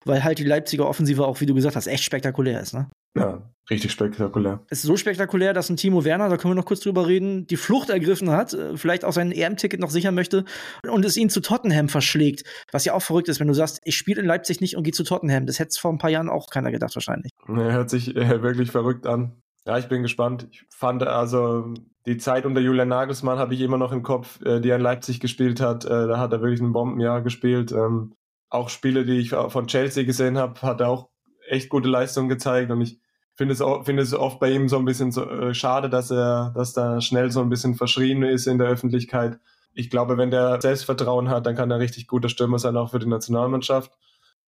weil 0.05 0.25
halt 0.25 0.39
die 0.39 0.45
Leipziger 0.45 0.89
Offensive 0.89 1.27
auch, 1.27 1.41
wie 1.41 1.47
du 1.47 1.55
gesagt 1.55 1.77
hast, 1.77 1.87
echt 1.87 2.03
spektakulär 2.03 2.61
ist. 2.61 2.75
Ne? 2.75 2.89
Ja, 3.17 3.43
richtig 3.71 3.93
spektakulär. 3.93 4.65
Es 4.71 4.79
ist 4.79 4.87
so 4.87 4.97
spektakulär, 4.97 5.53
dass 5.53 5.69
ein 5.69 5.77
Timo 5.77 6.05
Werner, 6.05 6.29
da 6.29 6.37
können 6.37 6.53
wir 6.53 6.57
noch 6.57 6.65
kurz 6.65 6.81
drüber 6.81 7.07
reden, 7.07 7.47
die 7.47 7.57
Flucht 7.57 7.91
ergriffen 7.91 8.31
hat, 8.31 8.55
äh, 8.55 8.77
vielleicht 8.77 9.05
auch 9.05 9.13
sein 9.13 9.33
EM-Ticket 9.33 9.79
noch 9.81 9.91
sichern 9.91 10.15
möchte 10.15 10.45
und 10.91 11.05
es 11.05 11.17
ihn 11.17 11.29
zu 11.29 11.41
Tottenham 11.41 11.89
verschlägt. 11.89 12.45
Was 12.73 12.85
ja 12.85 12.95
auch 12.95 13.03
verrückt 13.03 13.29
ist, 13.29 13.39
wenn 13.39 13.49
du 13.49 13.55
sagst, 13.55 13.81
ich 13.85 13.97
spiele 13.97 14.21
in 14.21 14.27
Leipzig 14.27 14.61
nicht 14.61 14.77
und 14.77 14.83
gehe 14.83 14.93
zu 14.93 15.05
Tottenham. 15.05 15.47
Das 15.47 15.59
hätte 15.59 15.69
es 15.69 15.79
vor 15.79 15.93
ein 15.93 15.99
paar 15.99 16.11
Jahren 16.11 16.31
auch 16.31 16.49
keiner 16.49 16.71
gedacht, 16.71 16.95
wahrscheinlich. 16.97 17.31
Er 17.47 17.73
hört 17.73 17.91
sich 17.91 18.17
äh, 18.17 18.43
wirklich 18.43 18.71
verrückt 18.71 19.07
an. 19.07 19.42
Ja, 19.67 19.79
ich 19.79 19.89
bin 19.89 20.03
gespannt. 20.03 20.49
Ich 20.51 20.65
fand 20.71 21.03
also 21.05 21.75
die 22.07 22.17
Zeit 22.17 22.47
unter 22.47 22.61
Julian 22.61 22.89
Nagelsmann 22.89 23.39
habe 23.39 23.55
ich 23.55 23.61
immer 23.61 23.79
noch 23.79 23.93
im 23.93 24.03
Kopf, 24.03 24.41
äh, 24.43 24.61
die 24.61 24.71
er 24.71 24.77
in 24.77 24.83
Leipzig 24.83 25.21
gespielt 25.21 25.61
hat. 25.61 25.85
Äh, 25.85 26.09
da 26.09 26.19
hat 26.19 26.33
er 26.33 26.41
wirklich 26.43 26.61
ein 26.61 26.73
Bombenjahr 26.73 27.23
gespielt. 27.23 27.71
Ähm, 27.73 28.15
auch 28.51 28.69
Spiele, 28.69 29.05
die 29.05 29.19
ich 29.19 29.31
von 29.31 29.67
Chelsea 29.67 30.05
gesehen 30.05 30.37
habe, 30.37 30.61
hat 30.63 30.81
er 30.81 30.89
auch 30.89 31.09
echt 31.49 31.69
gute 31.69 31.89
Leistungen 31.89 32.29
gezeigt 32.29 32.71
und 32.71 32.81
ich 32.83 33.01
finde 33.35 33.55
es, 33.55 33.63
finde 33.85 34.03
es 34.03 34.15
oft 34.15 34.41
bei 34.41 34.51
ihm 34.51 34.69
so 34.69 34.79
ein 34.79 34.85
bisschen 34.85 35.11
so, 35.13 35.25
äh, 35.29 35.55
schade, 35.55 35.89
dass 35.89 36.11
er, 36.11 36.53
dass 36.55 36.73
da 36.73 37.01
schnell 37.01 37.31
so 37.31 37.41
ein 37.41 37.49
bisschen 37.49 37.75
verschrien 37.75 38.23
ist 38.23 38.47
in 38.47 38.59
der 38.59 38.69
Öffentlichkeit. 38.69 39.39
Ich 39.75 39.89
glaube, 39.91 40.19
wenn 40.19 40.31
der 40.31 40.61
Selbstvertrauen 40.61 41.31
hat, 41.31 41.47
dann 41.47 41.57
kann 41.57 41.71
er 41.71 41.79
richtig 41.79 42.07
guter 42.07 42.29
Stürmer 42.29 42.59
sein, 42.59 42.77
auch 42.77 42.91
für 42.91 42.99
die 42.99 43.09
Nationalmannschaft. 43.09 43.91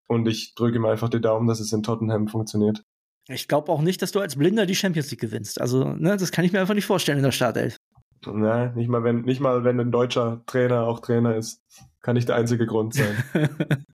Und 0.07 0.29
ich 0.29 0.55
drücke 0.55 0.77
ihm 0.77 0.85
einfach 0.85 1.09
die 1.09 1.21
Daumen, 1.21 1.49
dass 1.49 1.61
es 1.61 1.73
in 1.73 1.83
Tottenham 1.83 2.29
funktioniert. 2.29 2.85
Ich 3.29 3.49
glaube 3.49 3.73
auch 3.73 3.81
nicht, 3.81 4.03
dass 4.03 4.13
du 4.13 4.21
als 4.21 4.37
Blinder 4.37 4.67
die 4.67 4.75
Champions 4.75 5.11
League 5.11 5.21
gewinnst. 5.21 5.61
Also, 5.61 5.85
ne, 5.95 6.17
das 6.17 6.31
kann 6.31 6.45
ich 6.45 6.53
mir 6.53 6.61
einfach 6.61 6.75
nicht 6.75 6.85
vorstellen 6.85 7.19
in 7.19 7.25
der 7.25 7.33
Startelf. 7.33 7.77
Nee, 8.27 8.71
nicht 8.75 8.89
mal 8.89 9.05
wenn, 9.05 9.23
nicht 9.23 9.41
mal 9.41 9.65
wenn 9.65 9.81
ein 9.81 9.91
deutscher 9.91 10.43
Trainer 10.47 10.83
auch 10.83 11.01
Trainer 11.01 11.37
ist, 11.37 11.63
kann 12.01 12.15
nicht 12.15 12.29
der 12.29 12.37
einzige 12.37 12.67
Grund 12.67 12.95
sein. 12.95 13.17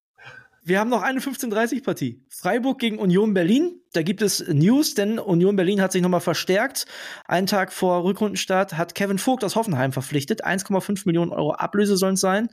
Wir 0.62 0.78
haben 0.78 0.90
noch 0.90 1.02
eine 1.02 1.20
15:30-Partie. 1.20 2.22
Freiburg 2.28 2.78
gegen 2.78 2.98
Union 2.98 3.32
Berlin. 3.32 3.80
Da 3.92 4.02
gibt 4.02 4.20
es 4.20 4.46
News, 4.46 4.94
denn 4.94 5.18
Union 5.18 5.56
Berlin 5.56 5.80
hat 5.80 5.90
sich 5.90 6.02
nochmal 6.02 6.20
verstärkt. 6.20 6.86
Einen 7.26 7.46
Tag 7.46 7.72
vor 7.72 8.04
Rückrundenstart 8.04 8.76
hat 8.76 8.94
Kevin 8.94 9.18
Vogt 9.18 9.42
aus 9.42 9.56
Hoffenheim 9.56 9.92
verpflichtet. 9.92 10.44
1,5 10.46 11.06
Millionen 11.06 11.32
Euro 11.32 11.54
Ablöse 11.54 11.96
sollen 11.96 12.14
es 12.14 12.20
sein. 12.20 12.50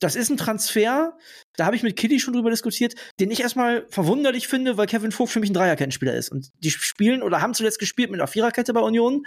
Das 0.00 0.16
ist 0.16 0.30
ein 0.30 0.36
Transfer, 0.36 1.16
da 1.56 1.64
habe 1.64 1.76
ich 1.76 1.82
mit 1.82 1.96
Kitty 1.96 2.20
schon 2.20 2.34
drüber 2.34 2.50
diskutiert, 2.50 2.94
den 3.18 3.30
ich 3.30 3.40
erstmal 3.40 3.86
verwunderlich 3.88 4.48
finde, 4.48 4.76
weil 4.76 4.86
Kevin 4.86 5.12
Vogt 5.12 5.30
für 5.30 5.40
mich 5.40 5.50
ein 5.50 5.54
Dreierkettenspieler 5.54 6.14
ist. 6.14 6.30
Und 6.30 6.50
die 6.62 6.70
spielen 6.70 7.22
oder 7.22 7.40
haben 7.40 7.54
zuletzt 7.54 7.78
gespielt 7.78 8.10
mit 8.10 8.20
einer 8.20 8.28
Viererkette 8.28 8.72
bei 8.74 8.80
Union. 8.80 9.24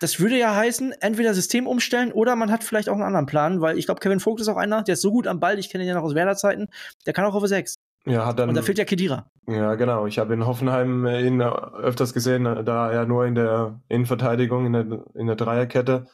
Das 0.00 0.20
würde 0.20 0.38
ja 0.38 0.54
heißen, 0.54 0.92
entweder 1.00 1.34
System 1.34 1.66
umstellen 1.66 2.12
oder 2.12 2.36
man 2.36 2.52
hat 2.52 2.62
vielleicht 2.62 2.88
auch 2.88 2.94
einen 2.94 3.02
anderen 3.02 3.26
Plan, 3.26 3.60
weil 3.60 3.78
ich 3.78 3.86
glaube, 3.86 4.00
Kevin 4.00 4.20
Vogt 4.20 4.40
ist 4.40 4.48
auch 4.48 4.56
einer, 4.56 4.82
der 4.82 4.94
ist 4.94 5.00
so 5.00 5.10
gut 5.10 5.26
am 5.26 5.40
Ball, 5.40 5.58
ich 5.58 5.70
kenne 5.70 5.82
ihn 5.82 5.88
ja 5.88 5.94
noch 5.94 6.04
aus 6.04 6.14
Werder-Zeiten, 6.14 6.68
der 7.04 7.12
kann 7.12 7.24
auch 7.24 7.34
auf 7.34 7.44
6. 7.44 7.74
Ja, 8.06 8.24
hat 8.24 8.38
dann, 8.38 8.48
Und 8.48 8.54
da 8.54 8.62
fehlt 8.62 8.78
ja 8.78 8.84
Kedira. 8.84 9.28
Ja, 9.48 9.74
genau. 9.74 10.06
Ich 10.06 10.18
habe 10.18 10.32
in 10.34 10.46
Hoffenheim 10.46 11.04
ihn 11.06 11.42
öfters 11.42 12.14
gesehen, 12.14 12.44
da 12.44 12.90
er 12.90 13.06
nur 13.06 13.26
in 13.26 13.34
der 13.34 13.80
Innenverteidigung, 13.88 14.66
in 14.66 14.72
der, 14.72 15.04
in 15.14 15.26
der 15.26 15.36
Dreierkette, 15.36 16.06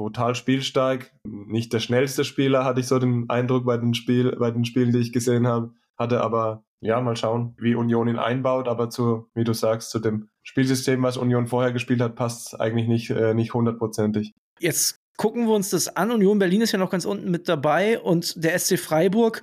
brutal 0.00 0.34
spielstark. 0.34 1.12
Nicht 1.26 1.72
der 1.72 1.80
schnellste 1.80 2.24
Spieler, 2.24 2.64
hatte 2.64 2.80
ich 2.80 2.86
so 2.86 2.98
den 2.98 3.28
Eindruck 3.28 3.66
bei 3.66 3.76
den, 3.76 3.92
Spiel, 3.92 4.34
bei 4.36 4.50
den 4.50 4.64
Spielen, 4.64 4.92
die 4.92 4.98
ich 4.98 5.12
gesehen 5.12 5.46
habe. 5.46 5.74
Hatte 5.98 6.22
aber, 6.22 6.64
ja, 6.80 7.00
mal 7.02 7.16
schauen, 7.16 7.54
wie 7.58 7.74
Union 7.74 8.08
ihn 8.08 8.18
einbaut. 8.18 8.66
Aber 8.66 8.88
zu, 8.88 9.28
wie 9.34 9.44
du 9.44 9.52
sagst, 9.52 9.90
zu 9.90 9.98
dem 9.98 10.28
Spielsystem, 10.42 11.02
was 11.02 11.18
Union 11.18 11.46
vorher 11.46 11.72
gespielt 11.72 12.00
hat, 12.00 12.16
passt 12.16 12.58
eigentlich 12.58 12.88
nicht, 12.88 13.10
äh, 13.10 13.34
nicht 13.34 13.52
hundertprozentig. 13.52 14.32
Jetzt 14.58 14.96
gucken 15.18 15.46
wir 15.46 15.54
uns 15.54 15.68
das 15.68 15.94
an. 15.94 16.10
Union 16.10 16.38
Berlin 16.38 16.62
ist 16.62 16.72
ja 16.72 16.78
noch 16.78 16.90
ganz 16.90 17.04
unten 17.04 17.30
mit 17.30 17.46
dabei 17.46 18.00
und 18.00 18.42
der 18.42 18.58
SC 18.58 18.78
Freiburg 18.78 19.42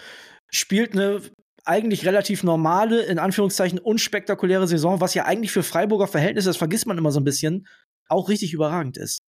spielt 0.49 0.93
eine 0.93 1.21
eigentlich 1.65 2.05
relativ 2.05 2.43
normale, 2.43 3.03
in 3.03 3.19
Anführungszeichen 3.19 3.77
unspektakuläre 3.77 4.67
Saison, 4.67 5.01
was 5.01 5.13
ja 5.13 5.25
eigentlich 5.25 5.51
für 5.51 5.63
Freiburger 5.63 6.07
Verhältnisse, 6.07 6.49
das 6.49 6.57
vergisst 6.57 6.87
man 6.87 6.97
immer 6.97 7.11
so 7.11 7.19
ein 7.19 7.25
bisschen, 7.25 7.67
auch 8.07 8.29
richtig 8.29 8.53
überragend 8.53 8.97
ist. 8.97 9.19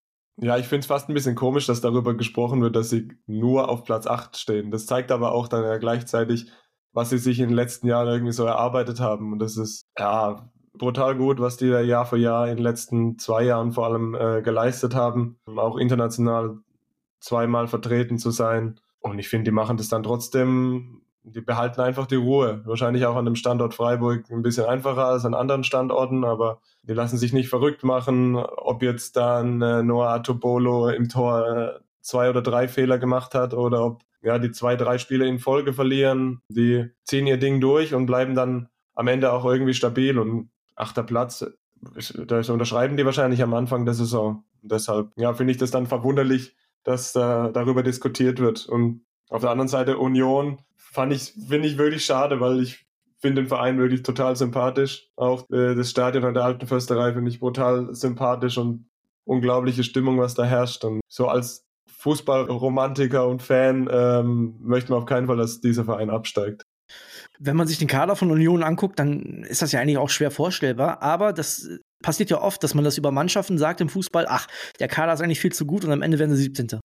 Ja, 0.41 0.58
ich 0.58 0.67
finde 0.67 0.81
es 0.81 0.86
fast 0.86 1.10
ein 1.10 1.13
bisschen 1.13 1.36
komisch, 1.36 1.65
dass 1.65 1.81
darüber 1.81 2.15
gesprochen 2.15 2.62
wird, 2.62 2.75
dass 2.75 2.89
sie 2.89 3.10
nur 3.27 3.69
auf 3.69 3.84
Platz 3.84 4.08
8 4.08 4.38
stehen. 4.38 4.72
Das 4.72 4.86
zeigt 4.86 5.12
aber 5.12 5.34
auch 5.34 5.48
dann 5.48 5.63
ja 5.63 5.77
gleichzeitig, 5.77 6.51
was 6.93 7.10
sie 7.10 7.17
sich 7.17 7.39
in 7.39 7.50
den 7.50 7.55
letzten 7.55 7.88
Jahren 7.88 8.08
irgendwie 8.08 8.31
so 8.31 8.46
erarbeitet 8.46 9.00
haben. 9.00 9.34
Und 9.34 9.39
das 9.39 9.58
ist, 9.58 9.86
ja, 9.98 10.50
brutal 10.74 11.15
gut, 11.15 11.39
was 11.39 11.58
die 11.58 11.69
da 11.69 11.82
Jahr 11.82 12.06
für 12.06 12.17
Jahr 12.17 12.47
in 12.47 12.56
den 12.56 12.63
letzten 12.63 13.17
zwei 13.19 13.43
Jahren 13.43 13.73
vor 13.73 13.86
allem 13.86 14.15
äh, 14.15 14.41
geleistet 14.41 14.95
haben. 14.95 15.38
Auch 15.45 15.78
international 15.78 16.58
zweimal 17.19 17.67
vertreten 17.67 18.17
zu 18.17 18.32
sein. 18.32 18.80
Und 19.02 19.19
ich 19.19 19.30
finde, 19.30 19.45
die 19.45 19.56
machen 19.56 19.78
das 19.78 19.89
dann 19.89 20.04
trotzdem, 20.04 20.98
die 21.23 21.41
behalten 21.41 21.82
einfach 21.82 22.08
die 22.08 22.15
Ruhe. 22.15 22.62
Wahrscheinlich 22.65 23.05
auch 23.05 23.15
an 23.15 23.25
dem 23.25 23.36
Standort 23.36 23.73
Freiburg 23.73 24.29
ein 24.29 24.41
bisschen 24.41 24.65
einfacher 24.65 25.05
als 25.05 25.25
an 25.25 25.34
anderen 25.34 25.63
Standorten, 25.63 26.23
aber 26.23 26.60
die 26.84 26.93
lassen 26.93 27.17
sich 27.17 27.34
nicht 27.34 27.49
verrückt 27.49 27.84
machen, 27.84 28.36
ob 28.36 28.82
jetzt 28.82 29.15
dann 29.15 29.62
äh, 29.62 29.84
Noah 29.84 30.10
Atobolo 30.10 30.89
im 30.89 31.10
Tor 31.10 31.47
äh, 31.47 31.79
zwei 32.01 32.29
oder 32.29 32.41
drei 32.41 32.67
Fehler 32.67 32.97
gemacht 32.97 33.36
hat 33.36 33.53
oder 33.53 33.86
ob 33.86 34.01
ja, 34.21 34.38
die 34.39 34.51
zwei, 34.51 34.75
drei 34.75 34.97
Spiele 34.97 35.27
in 35.27 35.39
Folge 35.39 35.73
verlieren. 35.73 36.41
Die 36.49 36.89
ziehen 37.05 37.27
ihr 37.27 37.38
Ding 37.38 37.62
durch 37.62 37.93
und 37.93 38.05
bleiben 38.05 38.36
dann 38.36 38.69
am 38.95 39.08
Ende 39.08 39.32
auch 39.32 39.45
irgendwie 39.45 39.73
stabil. 39.73 40.17
Und 40.19 40.49
achter 40.75 41.03
Platz, 41.03 41.45
das 42.27 42.49
unterschreiben 42.49 42.97
die 42.97 43.05
wahrscheinlich 43.05 43.41
am 43.41 43.53
Anfang 43.53 43.86
der 43.86 43.93
Saison. 43.93 44.43
Deshalb, 44.62 45.12
ja, 45.15 45.34
finde 45.34 45.51
ich 45.51 45.58
das 45.58 45.71
dann 45.71 45.88
verwunderlich, 45.88 46.55
dass 46.84 47.15
äh, 47.15 47.51
darüber 47.51 47.84
diskutiert 47.84 48.39
wird. 48.39 48.65
Und 48.65 49.05
auf 49.29 49.41
der 49.41 49.51
anderen 49.51 49.69
Seite 49.69 49.97
Union 49.97 50.60
fand 50.91 51.13
ich, 51.13 51.34
finde 51.47 51.67
ich 51.67 51.78
wirklich 51.78 52.06
schade, 52.06 52.39
weil 52.39 52.62
ich 52.62 52.86
finde 53.19 53.41
den 53.41 53.47
Verein 53.47 53.78
wirklich 53.78 54.04
total 54.04 54.36
sympathisch. 54.36 55.10
Auch 55.15 55.49
äh, 55.52 55.75
das 55.75 55.89
Stadion 55.89 56.25
an 56.25 56.34
der 56.34 56.43
Alten 56.43 56.67
Försterei 56.67 57.13
finde 57.13 57.30
ich 57.30 57.39
brutal 57.39 57.93
sympathisch 57.93 58.58
und 58.58 58.89
unglaubliche 59.25 59.84
Stimmung, 59.84 60.19
was 60.19 60.36
da 60.36 60.43
herrscht. 60.43 60.84
Und 60.86 61.02
so 61.08 61.28
als 61.28 61.65
Fußballromantiker 61.88 63.28
und 63.28 63.41
Fan 63.41 63.89
ähm, 63.91 64.58
möchte 64.62 64.91
man 64.91 65.02
auf 65.02 65.06
keinen 65.06 65.28
Fall, 65.28 65.38
dass 65.38 65.60
dieser 65.60 65.84
Verein 65.84 66.10
absteigt 66.10 66.63
wenn 67.39 67.56
man 67.56 67.67
sich 67.67 67.78
den 67.78 67.88
Kader 67.88 68.15
von 68.15 68.32
Union 68.32 68.63
anguckt, 68.63 68.99
dann 68.99 69.43
ist 69.43 69.62
das 69.62 69.71
ja 69.71 69.80
eigentlich 69.80 69.97
auch 69.97 70.10
schwer 70.10 70.30
vorstellbar. 70.30 71.02
Aber 71.02 71.34
das 71.34 71.67
passiert 72.04 72.30
ja 72.30 72.41
oft, 72.41 72.63
dass 72.63 72.75
man 72.75 72.84
das 72.84 72.97
über 72.97 73.12
Mannschaften 73.12 73.58
sagt 73.58 73.82
im 73.82 73.89
Fußball, 73.89 74.25
ach, 74.28 74.47
der 74.80 74.88
Kader 74.88 75.13
ist 75.13 75.21
eigentlich 75.21 75.39
viel 75.39 75.54
zu 75.54 75.65
gut 75.65 75.86
und 75.86 75.91
am 75.91 76.02
Ende 76.02 76.19
werden 76.19 76.36
sie 76.36 76.43
17. 76.43 76.80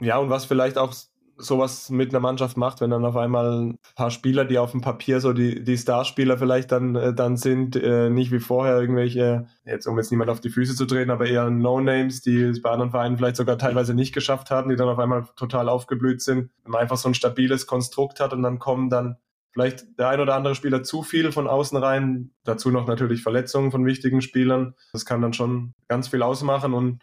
Ja, 0.00 0.16
und 0.16 0.30
was 0.30 0.46
vielleicht 0.46 0.78
auch 0.78 0.94
sowas 1.36 1.90
mit 1.90 2.10
einer 2.10 2.20
Mannschaft 2.20 2.56
macht, 2.56 2.80
wenn 2.80 2.90
dann 2.90 3.04
auf 3.04 3.16
einmal 3.16 3.62
ein 3.62 3.78
paar 3.96 4.10
Spieler, 4.10 4.44
die 4.44 4.58
auf 4.58 4.72
dem 4.72 4.80
Papier 4.80 5.20
so 5.20 5.32
die, 5.32 5.62
die 5.64 5.76
Starspieler 5.76 6.38
vielleicht 6.38 6.72
dann, 6.72 6.94
äh, 6.94 7.14
dann 7.14 7.36
sind, 7.36 7.76
äh, 7.76 8.10
nicht 8.10 8.32
wie 8.32 8.40
vorher 8.40 8.80
irgendwelche, 8.80 9.46
jetzt 9.64 9.86
um 9.86 9.96
jetzt 9.98 10.10
niemand 10.10 10.30
auf 10.30 10.40
die 10.40 10.50
Füße 10.50 10.74
zu 10.74 10.86
treten, 10.86 11.10
aber 11.10 11.26
eher 11.26 11.50
No-Names, 11.50 12.20
die 12.20 12.40
es 12.42 12.62
bei 12.62 12.70
anderen 12.70 12.90
Vereinen 12.90 13.16
vielleicht 13.16 13.36
sogar 13.36 13.58
teilweise 13.58 13.94
nicht 13.94 14.14
geschafft 14.14 14.50
haben, 14.50 14.70
die 14.70 14.76
dann 14.76 14.88
auf 14.88 14.98
einmal 14.98 15.24
total 15.36 15.68
aufgeblüht 15.68 16.22
sind, 16.22 16.50
wenn 16.64 16.72
man 16.72 16.80
einfach 16.80 16.96
so 16.96 17.08
ein 17.08 17.14
stabiles 17.14 17.66
Konstrukt 17.66 18.20
hat 18.20 18.32
und 18.32 18.42
dann 18.42 18.58
kommen 18.58 18.90
dann 18.90 19.16
vielleicht 19.52 19.98
der 19.98 20.08
ein 20.08 20.20
oder 20.20 20.34
andere 20.34 20.54
Spieler 20.54 20.82
zu 20.82 21.02
viel 21.02 21.30
von 21.30 21.46
außen 21.46 21.76
rein. 21.76 22.30
Dazu 22.44 22.70
noch 22.70 22.86
natürlich 22.86 23.22
Verletzungen 23.22 23.70
von 23.70 23.84
wichtigen 23.84 24.22
Spielern. 24.22 24.74
Das 24.92 25.04
kann 25.04 25.20
dann 25.20 25.34
schon 25.34 25.74
ganz 25.88 26.08
viel 26.08 26.22
ausmachen 26.22 26.72
und 26.72 27.02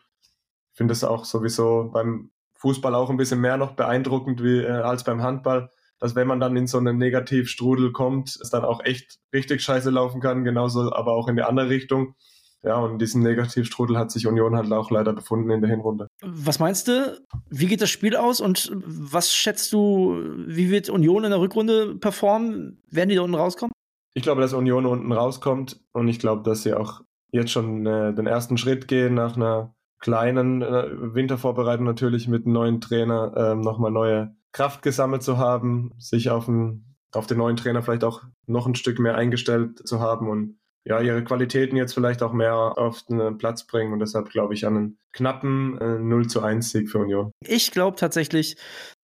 ich 0.71 0.77
finde 0.77 0.93
es 0.93 1.03
auch 1.03 1.25
sowieso 1.25 1.89
beim 1.93 2.31
Fußball 2.59 2.93
auch 2.95 3.09
ein 3.09 3.17
bisschen 3.17 3.41
mehr 3.41 3.57
noch 3.57 3.73
beeindruckend 3.73 4.43
wie, 4.43 4.59
äh, 4.59 4.69
als 4.69 5.03
beim 5.03 5.21
Handball, 5.21 5.69
dass 5.99 6.15
wenn 6.15 6.27
man 6.27 6.39
dann 6.39 6.55
in 6.55 6.67
so 6.67 6.77
einen 6.77 6.97
Negativstrudel 6.97 7.91
kommt, 7.91 8.29
es 8.41 8.49
dann 8.49 8.63
auch 8.63 8.83
echt 8.83 9.17
richtig 9.33 9.61
scheiße 9.61 9.89
laufen 9.89 10.21
kann, 10.21 10.43
genauso 10.43 10.93
aber 10.93 11.13
auch 11.13 11.27
in 11.27 11.35
die 11.35 11.43
andere 11.43 11.69
Richtung. 11.69 12.15
Ja, 12.61 12.77
und 12.77 12.99
diesen 12.99 13.23
Negativstrudel 13.23 13.97
hat 13.97 14.11
sich 14.11 14.27
Union 14.27 14.55
halt 14.55 14.69
auch 14.73 14.91
leider 14.91 15.13
befunden 15.13 15.49
in 15.49 15.61
der 15.61 15.69
Hinrunde. 15.69 16.07
Was 16.21 16.59
meinst 16.59 16.89
du? 16.89 17.17
Wie 17.49 17.67
geht 17.67 17.81
das 17.81 17.89
Spiel 17.89 18.17
aus 18.17 18.41
und 18.41 18.69
was 18.75 19.33
schätzt 19.33 19.71
du, 19.71 20.21
wie 20.45 20.69
wird 20.69 20.89
Union 20.89 21.23
in 21.23 21.29
der 21.29 21.39
Rückrunde 21.39 21.95
performen? 21.95 22.83
Werden 22.89 23.09
die 23.09 23.15
da 23.15 23.21
unten 23.21 23.35
rauskommen? 23.35 23.71
Ich 24.13 24.23
glaube, 24.23 24.41
dass 24.41 24.51
Union 24.51 24.85
unten 24.85 25.11
rauskommt 25.13 25.79
und 25.93 26.09
ich 26.09 26.19
glaube, 26.19 26.43
dass 26.43 26.63
sie 26.63 26.73
auch 26.73 27.01
jetzt 27.31 27.51
schon 27.51 27.85
äh, 27.85 28.13
den 28.13 28.27
ersten 28.27 28.57
Schritt 28.57 28.89
gehen 28.89 29.13
nach 29.13 29.37
einer 29.37 29.73
kleinen 29.99 30.61
äh, 30.61 31.13
Wintervorbereitung 31.13 31.85
natürlich 31.85 32.27
mit 32.27 32.45
einem 32.45 32.53
neuen 32.53 32.81
Trainer 32.81 33.33
äh, 33.35 33.55
nochmal 33.55 33.91
neue 33.91 34.35
Kraft 34.51 34.81
gesammelt 34.81 35.23
zu 35.23 35.37
haben, 35.37 35.93
sich 35.97 36.29
auf, 36.29 36.47
ein, 36.47 36.95
auf 37.11 37.27
den 37.27 37.37
neuen 37.37 37.57
Trainer 37.57 37.81
vielleicht 37.81 38.03
auch 38.03 38.23
noch 38.45 38.65
ein 38.67 38.75
Stück 38.75 38.99
mehr 38.99 39.15
eingestellt 39.15 39.87
zu 39.87 39.99
haben 39.99 40.29
und 40.29 40.58
ja, 40.85 41.01
ihre 41.01 41.23
Qualitäten 41.23 41.75
jetzt 41.75 41.93
vielleicht 41.93 42.23
auch 42.23 42.33
mehr 42.33 42.55
auf 42.55 43.03
den 43.03 43.37
Platz 43.37 43.65
bringen 43.65 43.93
und 43.93 43.99
deshalb 43.99 44.29
glaube 44.29 44.53
ich 44.53 44.65
an 44.65 44.75
einen 44.75 44.97
knappen 45.11 45.77
äh, 45.79 45.99
0 45.99 46.27
zu 46.27 46.41
1 46.41 46.71
Sieg 46.71 46.89
für 46.89 46.99
Union. 46.99 47.31
Ich 47.45 47.71
glaube 47.71 47.97
tatsächlich, 47.97 48.57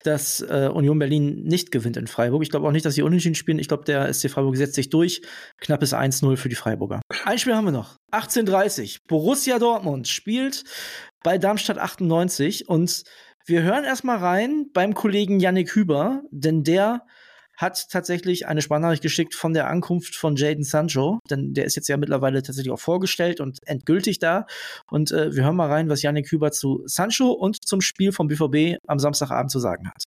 dass 0.04 0.42
äh, 0.42 0.70
Union 0.72 1.00
Berlin 1.00 1.44
nicht 1.44 1.72
gewinnt 1.72 1.98
in 1.98 2.08
Freiburg. 2.08 2.44
Ich 2.44 2.50
glaube 2.50 2.68
auch 2.68 2.72
nicht, 2.72 2.86
dass 2.86 2.96
sie 2.96 3.02
unentschieden 3.02 3.36
spielen. 3.36 3.60
Ich 3.60 3.68
glaube, 3.68 3.86
der 3.86 4.12
SC 4.14 4.30
Freiburg 4.30 4.56
setzt 4.56 4.76
sich 4.76 4.90
durch. 4.90 5.22
Knappes 5.60 5.94
1-0 5.94 6.38
für 6.38 6.50
die 6.50 6.56
Freiburger. 6.56 7.02
Ein 7.26 7.40
Spiel 7.40 7.56
haben 7.56 7.66
wir 7.66 7.72
noch. 7.72 7.98
18:30. 8.12 9.02
Borussia 9.08 9.60
Dortmund 9.60 10.08
spielt 10.08 10.64
bei 11.24 11.38
Darmstadt 11.38 11.80
98 11.80 12.70
und 12.70 13.04
wir 13.48 13.64
hören 13.64 13.84
erstmal 13.84 14.18
rein 14.18 14.68
beim 14.74 14.94
Kollegen 14.94 15.40
Yannick 15.40 15.76
Hüber, 15.76 16.24
denn 16.32 16.64
der 16.64 17.06
hat 17.58 17.90
tatsächlich 17.90 18.48
eine 18.48 18.62
Sprachnachricht 18.62 19.02
geschickt 19.02 19.36
von 19.36 19.54
der 19.54 19.68
Ankunft 19.68 20.16
von 20.16 20.36
Jaden 20.36 20.64
Sancho, 20.64 21.20
denn 21.30 21.54
der 21.54 21.66
ist 21.66 21.76
jetzt 21.76 21.88
ja 21.88 21.98
mittlerweile 21.98 22.42
tatsächlich 22.42 22.72
auch 22.72 22.80
vorgestellt 22.80 23.40
und 23.40 23.60
endgültig 23.66 24.20
da. 24.20 24.46
Und 24.90 25.12
äh, 25.12 25.36
wir 25.36 25.44
hören 25.44 25.56
mal 25.56 25.70
rein, 25.70 25.90
was 25.90 26.02
Janik 26.02 26.32
Hüber 26.32 26.52
zu 26.52 26.84
Sancho 26.86 27.32
und 27.32 27.66
zum 27.66 27.82
Spiel 27.82 28.12
vom 28.12 28.28
BVB 28.28 28.78
am 28.88 29.00
Samstagabend 29.00 29.52
zu 29.52 29.60
sagen 29.60 29.88
hat. 29.88 30.04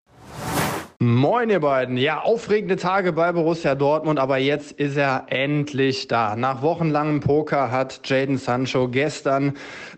Moin 1.00 1.52
ihr 1.52 1.60
beiden. 1.60 1.96
Ja, 1.96 2.22
aufregende 2.22 2.76
Tage 2.76 3.14
bei 3.14 3.32
Borussia 3.32 3.76
Dortmund, 3.76 4.18
aber 4.18 4.40
jetzt 4.40 4.72
ist 4.72 4.98
er 4.98 5.28
endlich 5.28 6.08
da. 6.08 6.36
Nach 6.36 6.64
wochenlangem 6.64 7.20
Poker 7.20 7.70
hat 7.70 8.02
Jaden 8.04 8.40
Sancho 8.40 8.88
gestern 8.88 9.54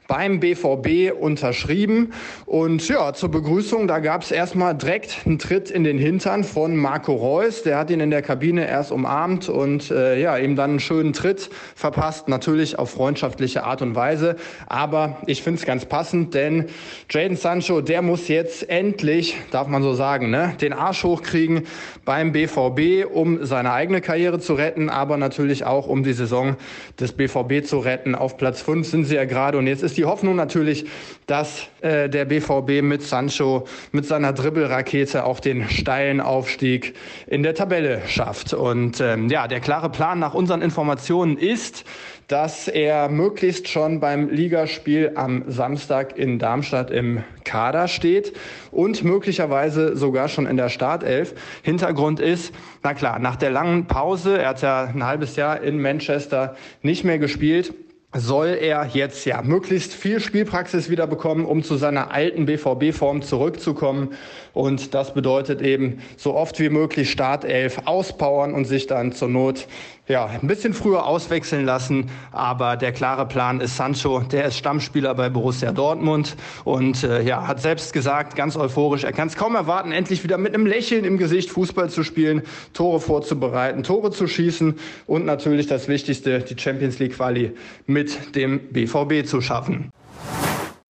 beim 0.09 0.41
BVB 0.41 1.13
unterschrieben. 1.17 2.11
Und 2.45 2.85
ja, 2.89 3.13
zur 3.13 3.29
Begrüßung, 3.29 3.87
da 3.87 3.99
gab 3.99 4.23
es 4.23 4.31
erstmal 4.31 4.75
direkt 4.75 5.19
einen 5.25 5.39
Tritt 5.39 5.69
in 5.69 5.85
den 5.85 5.97
Hintern 5.99 6.43
von 6.43 6.75
Marco 6.75 7.13
Reus. 7.13 7.63
Der 7.63 7.77
hat 7.77 7.91
ihn 7.91 8.01
in 8.01 8.09
der 8.09 8.23
Kabine 8.23 8.67
erst 8.67 8.91
umarmt 8.91 9.47
und 9.47 9.91
äh, 9.91 10.19
ja, 10.19 10.35
ihm 10.37 10.57
dann 10.57 10.71
einen 10.71 10.79
schönen 10.81 11.13
Tritt 11.13 11.49
verpasst. 11.75 12.27
Natürlich 12.27 12.77
auf 12.77 12.89
freundschaftliche 12.89 13.63
Art 13.63 13.81
und 13.81 13.95
Weise. 13.95 14.35
Aber 14.67 15.17
ich 15.27 15.43
finde 15.43 15.59
es 15.59 15.65
ganz 15.65 15.85
passend, 15.85 16.33
denn 16.33 16.65
Jaden 17.09 17.37
Sancho, 17.37 17.79
der 17.79 18.01
muss 18.01 18.27
jetzt 18.27 18.67
endlich, 18.67 19.37
darf 19.51 19.67
man 19.67 19.83
so 19.83 19.93
sagen, 19.93 20.31
ne, 20.31 20.55
den 20.59 20.73
Arsch 20.89 21.03
hochkriegen 21.03 21.67
beim 22.03 22.31
BVB, 22.31 23.05
um 23.05 23.45
seine 23.45 23.73
eigene 23.73 24.01
Karriere 24.01 24.39
zu 24.39 24.55
retten, 24.55 24.89
aber 24.89 25.17
natürlich 25.17 25.63
auch 25.63 25.85
um 25.85 26.03
die 26.03 26.13
Saison 26.13 26.55
des 26.99 27.11
BVB 27.11 27.63
zu 27.63 27.77
retten. 27.77 28.15
Auf 28.15 28.37
Platz 28.37 28.63
5 28.63 28.87
sind 28.87 29.05
sie 29.05 29.13
ja 29.13 29.25
gerade 29.25 29.59
und 29.59 29.67
jetzt 29.67 29.83
ist 29.83 29.97
die 29.97 30.05
Hoffnung 30.05 30.35
natürlich, 30.35 30.87
dass 31.27 31.67
äh, 31.81 32.09
der 32.09 32.25
BVB 32.25 32.81
mit 32.81 33.03
Sancho, 33.03 33.67
mit 33.91 34.07
seiner 34.07 34.33
Dribbelrakete 34.33 35.25
auch 35.25 35.39
den 35.39 35.69
steilen 35.69 36.21
Aufstieg 36.21 36.95
in 37.27 37.43
der 37.43 37.53
Tabelle 37.53 38.01
schafft. 38.07 38.55
Und 38.55 38.99
ähm, 38.99 39.29
ja, 39.29 39.47
der 39.47 39.59
klare 39.59 39.91
Plan 39.91 40.17
nach 40.17 40.33
unseren 40.33 40.63
Informationen 40.63 41.37
ist, 41.37 41.85
dass 42.29 42.67
er 42.67 43.09
möglichst 43.09 43.67
schon 43.67 43.99
beim 43.99 44.29
Ligaspiel 44.29 45.13
am 45.15 45.43
Samstag 45.47 46.15
in 46.15 46.37
Darmstadt 46.37 46.91
im 46.91 47.23
Kader 47.43 47.87
steht 47.87 48.33
und 48.69 49.03
möglicherweise 49.03 49.97
sogar 49.97 50.29
schon 50.29 50.45
in 50.45 50.55
der 50.55 50.69
Startelf. 50.69 51.33
Hintergrund 51.63 52.19
ist, 52.19 52.53
na 52.83 52.93
klar, 52.93 53.17
nach 53.17 53.35
der 53.35 53.49
langen 53.49 53.87
Pause, 53.87 54.37
er 54.37 54.49
hat 54.49 54.61
ja 54.61 54.83
ein 54.83 55.03
halbes 55.03 55.35
Jahr 55.37 55.61
in 55.61 55.81
Manchester 55.81 56.55
nicht 56.83 57.03
mehr 57.03 57.17
gespielt, 57.17 57.73
soll 58.15 58.57
er 58.59 58.89
jetzt 58.91 59.25
ja 59.25 59.43
möglichst 59.43 59.93
viel 59.93 60.19
Spielpraxis 60.19 60.89
wieder 60.89 61.05
bekommen, 61.05 61.45
um 61.45 61.61
zu 61.61 61.77
seiner 61.77 62.11
alten 62.11 62.47
BVB-Form 62.47 63.21
zurückzukommen. 63.21 64.15
Und 64.53 64.95
das 64.95 65.13
bedeutet 65.13 65.61
eben 65.61 65.99
so 66.17 66.33
oft 66.33 66.59
wie 66.59 66.69
möglich 66.69 67.11
Startelf 67.11 67.81
auspowern 67.85 68.55
und 68.55 68.65
sich 68.65 68.87
dann 68.87 69.11
zur 69.11 69.29
Not 69.29 69.67
ja, 70.09 70.25
ein 70.25 70.47
bisschen 70.47 70.73
früher 70.73 71.05
auswechseln 71.05 71.65
lassen. 71.65 72.09
Aber 72.31 72.75
der 72.75 72.91
klare 72.91 73.27
Plan 73.27 73.61
ist 73.61 73.77
Sancho, 73.77 74.21
der 74.21 74.45
ist 74.45 74.57
Stammspieler 74.57 75.13
bei 75.13 75.29
Borussia 75.29 75.71
Dortmund 75.71 76.35
und 76.65 77.03
äh, 77.03 77.21
ja, 77.21 77.47
hat 77.47 77.61
selbst 77.61 77.93
gesagt, 77.93 78.35
ganz 78.35 78.57
euphorisch, 78.57 79.03
er 79.03 79.13
kann 79.13 79.27
es 79.27 79.35
kaum 79.35 79.55
erwarten, 79.55 79.91
endlich 79.91 80.23
wieder 80.23 80.37
mit 80.37 80.53
einem 80.53 80.65
Lächeln 80.65 81.05
im 81.05 81.17
Gesicht 81.17 81.51
Fußball 81.51 81.89
zu 81.89 82.03
spielen, 82.03 82.41
Tore 82.73 82.99
vorzubereiten, 82.99 83.83
Tore 83.83 84.11
zu 84.11 84.27
schießen 84.27 84.79
und 85.05 85.25
natürlich 85.25 85.67
das 85.67 85.87
Wichtigste, 85.87 86.39
die 86.39 86.59
Champions 86.59 86.97
League 86.97 87.15
Quali 87.15 87.55
mit 87.85 88.35
dem 88.35 88.71
BVB 88.71 89.27
zu 89.27 89.41
schaffen. 89.41 89.91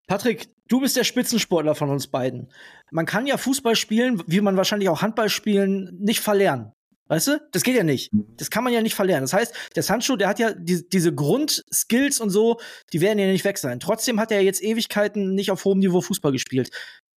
Patrick, 0.08 0.48
du 0.70 0.80
bist 0.80 0.96
der 0.96 1.04
Spitzensportler 1.04 1.76
von 1.76 1.90
uns 1.90 2.08
beiden. 2.08 2.48
Man 2.90 3.06
kann 3.06 3.28
ja 3.28 3.38
Fußball 3.38 3.76
spielen, 3.76 4.24
wie 4.28 4.42
man 4.42 4.56
wahrscheinlich 4.56 4.90
auch 4.90 5.02
Handball 5.02 5.30
spielen, 5.30 5.98
nicht 6.00 6.22
verlernen. 6.22 6.72
Weißt 7.10 7.28
du? 7.28 7.42
Das 7.52 7.64
geht 7.64 7.76
ja 7.76 7.84
nicht. 7.84 8.14
Mhm. 8.14 8.28
Das 8.38 8.52
kann 8.52 8.64
man 8.64 8.72
ja 8.72 8.82
nicht 8.82 8.96
verlernen. 8.96 9.24
Das 9.24 9.34
heißt, 9.34 9.54
der 9.76 9.84
Sancho, 9.84 10.16
der 10.16 10.30
hat 10.30 10.40
ja 10.40 10.54
die, 10.54 10.88
diese 10.88 11.14
Grundskills 11.14 12.20
und 12.20 12.30
so, 12.30 12.60
die 12.94 13.02
werden 13.02 13.20
ja 13.20 13.26
nicht 13.26 13.44
weg 13.44 13.58
sein. 13.58 13.80
Trotzdem 13.80 14.20
hat 14.20 14.32
er 14.32 14.42
jetzt 14.42 14.64
Ewigkeiten 14.64 15.34
nicht 15.34 15.52
auf 15.52 15.66
hohem 15.66 15.80
Niveau 15.80 16.02
Fußball 16.02 16.32
gespielt. 16.32 16.70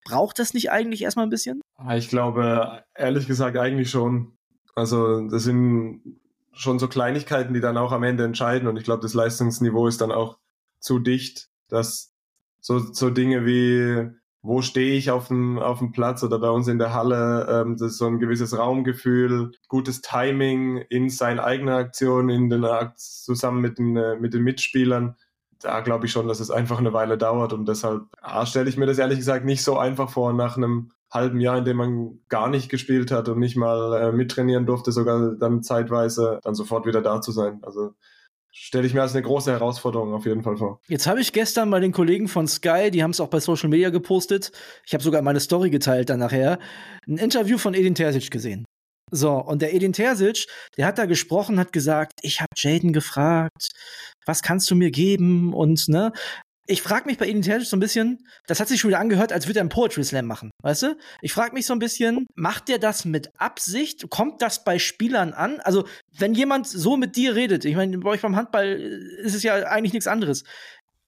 Braucht 0.05 0.38
das 0.38 0.55
nicht 0.55 0.72
eigentlich 0.72 1.02
erstmal 1.02 1.26
ein 1.26 1.31
bisschen? 1.31 1.61
Ich 1.94 2.09
glaube, 2.09 2.83
ehrlich 2.94 3.28
gesagt, 3.28 3.57
eigentlich 3.57 3.90
schon. 3.90 4.37
Also, 4.74 5.28
das 5.28 5.44
sind 5.44 6.18
schon 6.52 6.78
so 6.78 6.88
Kleinigkeiten, 6.88 7.55
die 7.55 7.61
dann 7.61 7.76
auch 7.76 7.92
am 7.92 8.02
Ende 8.02 8.24
entscheiden. 8.24 8.68
Und 8.68 8.78
ich 8.78 8.85
glaube, 8.85 9.02
das 9.02 9.14
Leistungsniveau 9.14 9.87
ist 9.87 10.00
dann 10.00 10.11
auch 10.11 10.38
zu 10.81 10.98
dicht, 10.98 11.50
dass 11.68 12.12
so, 12.61 12.78
so 12.78 13.11
Dinge 13.11 13.44
wie 13.44 14.11
wo 14.42 14.61
stehe 14.61 14.96
ich 14.96 15.11
auf 15.11 15.28
dem, 15.28 15.59
auf 15.59 15.78
dem 15.78 15.92
Platz 15.92 16.22
oder 16.24 16.38
bei 16.38 16.50
uns 16.50 16.66
in 16.66 16.78
der 16.78 16.92
Halle. 16.92 17.46
Ähm, 17.48 17.76
das 17.76 17.92
ist 17.92 17.98
so 17.98 18.07
ein 18.07 18.18
gewisses 18.18 18.57
Raumgefühl, 18.59 19.52
gutes 19.68 20.00
Timing 20.00 20.78
in 20.88 21.09
seine 21.11 21.44
eigene 21.44 21.76
Aktion, 21.76 22.28
in 22.28 22.50
den 22.50 22.64
Akt 22.64 22.98
zusammen 22.98 23.61
mit 23.61 23.78
den, 23.78 23.96
äh, 23.96 24.16
mit 24.16 24.35
den 24.35 24.42
Mitspielern. 24.42 25.16
Da 25.61 25.81
glaube 25.81 26.07
ich 26.07 26.12
schon, 26.12 26.26
dass 26.26 26.40
es 26.40 26.50
einfach 26.50 26.78
eine 26.78 26.92
Weile 26.92 27.16
dauert 27.16 27.52
und 27.52 27.68
deshalb 27.68 28.02
stelle 28.44 28.68
ich 28.68 28.76
mir 28.76 28.87
das 28.87 28.98
ehrlich 28.98 29.18
gesagt 29.18 29.44
nicht 29.44 29.62
so 29.62 29.78
einfach 29.78 30.11
vor, 30.11 30.33
nach 30.33 30.57
einem 30.57 30.90
halben 31.09 31.40
Jahr, 31.40 31.59
in 31.59 31.64
dem 31.64 31.76
man 31.76 32.18
gar 32.28 32.48
nicht 32.48 32.68
gespielt 32.68 33.12
hat 33.12 33.28
und 33.28 33.38
nicht 33.38 33.57
mal 33.57 34.00
äh, 34.00 34.12
mittrainieren 34.12 34.66
durfte, 34.66 34.90
sogar 34.90 35.37
dann 35.37 35.62
zeitweise 35.62 36.40
dann 36.42 36.55
sofort 36.55 36.87
wieder 36.87 37.02
da 37.02 37.20
zu 37.20 37.31
sein. 37.31 37.61
Also 37.62 37.94
stelle 38.52 38.86
ich 38.86 38.94
mir 38.94 39.02
als 39.02 39.14
eine 39.14 39.22
große 39.22 39.50
Herausforderung 39.50 40.12
auf 40.12 40.26
jeden 40.26 40.42
Fall 40.42 40.56
vor. 40.56 40.80
Jetzt 40.88 41.06
habe 41.06 41.20
ich 41.20 41.32
gestern 41.32 41.70
bei 41.70 41.80
den 41.80 41.92
Kollegen 41.92 42.28
von 42.28 42.46
Sky, 42.46 42.90
die 42.90 43.02
haben 43.02 43.10
es 43.12 43.20
auch 43.20 43.28
bei 43.28 43.40
Social 43.40 43.68
Media 43.68 43.90
gepostet, 43.90 44.52
ich 44.86 44.92
habe 44.94 45.02
sogar 45.02 45.22
meine 45.22 45.40
Story 45.40 45.70
geteilt 45.70 46.10
dann 46.10 46.20
nachher, 46.20 46.58
ein 47.08 47.16
Interview 47.16 47.58
von 47.58 47.74
Edin 47.74 47.94
Terzic 47.94 48.30
gesehen. 48.30 48.64
So, 49.10 49.32
und 49.32 49.60
der 49.60 49.74
Edin 49.74 49.92
Terzic, 49.92 50.46
der 50.76 50.86
hat 50.86 50.98
da 50.98 51.06
gesprochen, 51.06 51.58
hat 51.58 51.72
gesagt, 51.72 52.20
ich 52.22 52.40
habe 52.40 52.48
Jaden 52.56 52.92
gefragt, 52.92 53.68
was 54.24 54.42
kannst 54.42 54.70
du 54.70 54.74
mir 54.74 54.90
geben 54.90 55.52
und 55.52 55.88
ne, 55.88 56.12
ich 56.66 56.81
frage 56.83 57.07
mich 57.07 57.18
bei 57.18 57.31
Terzic 57.33 57.66
so 57.68 57.77
ein 57.77 57.81
bisschen, 57.81 58.27
das 58.46 58.61
hat 58.61 58.68
sich 58.68 58.81
schon 58.81 58.88
wieder 58.88 59.01
angehört, 59.01 59.33
als 59.33 59.46
würde 59.46 59.59
er 59.59 59.62
einen 59.62 59.68
Poetry 59.68 60.05
Slam 60.05 60.27
machen, 60.27 60.51
weißt 60.62 60.83
du? 60.83 60.96
Ich 61.20 61.33
frage 61.33 61.55
mich 61.55 61.66
so 61.66 61.72
ein 61.72 61.81
bisschen, 61.81 62.27
macht 62.35 62.68
der 62.68 62.79
das 62.79 63.05
mit 63.05 63.31
Absicht? 63.38 64.09
Kommt 64.11 64.42
das 64.42 64.62
bei 64.62 64.79
Spielern 64.79 65.33
an? 65.33 65.61
Also, 65.61 65.87
wenn 66.16 66.35
jemand 66.35 66.68
so 66.68 66.96
mit 66.96 67.16
dir 67.16 67.35
redet, 67.35 67.64
ich 67.64 67.75
meine, 67.75 67.98
bei 67.98 68.11
euch 68.11 68.20
beim 68.20 68.37
Handball 68.37 68.66
ist 69.22 69.35
es 69.35 69.42
ja 69.42 69.55
eigentlich 69.55 69.92
nichts 69.92 70.07
anderes. 70.07 70.44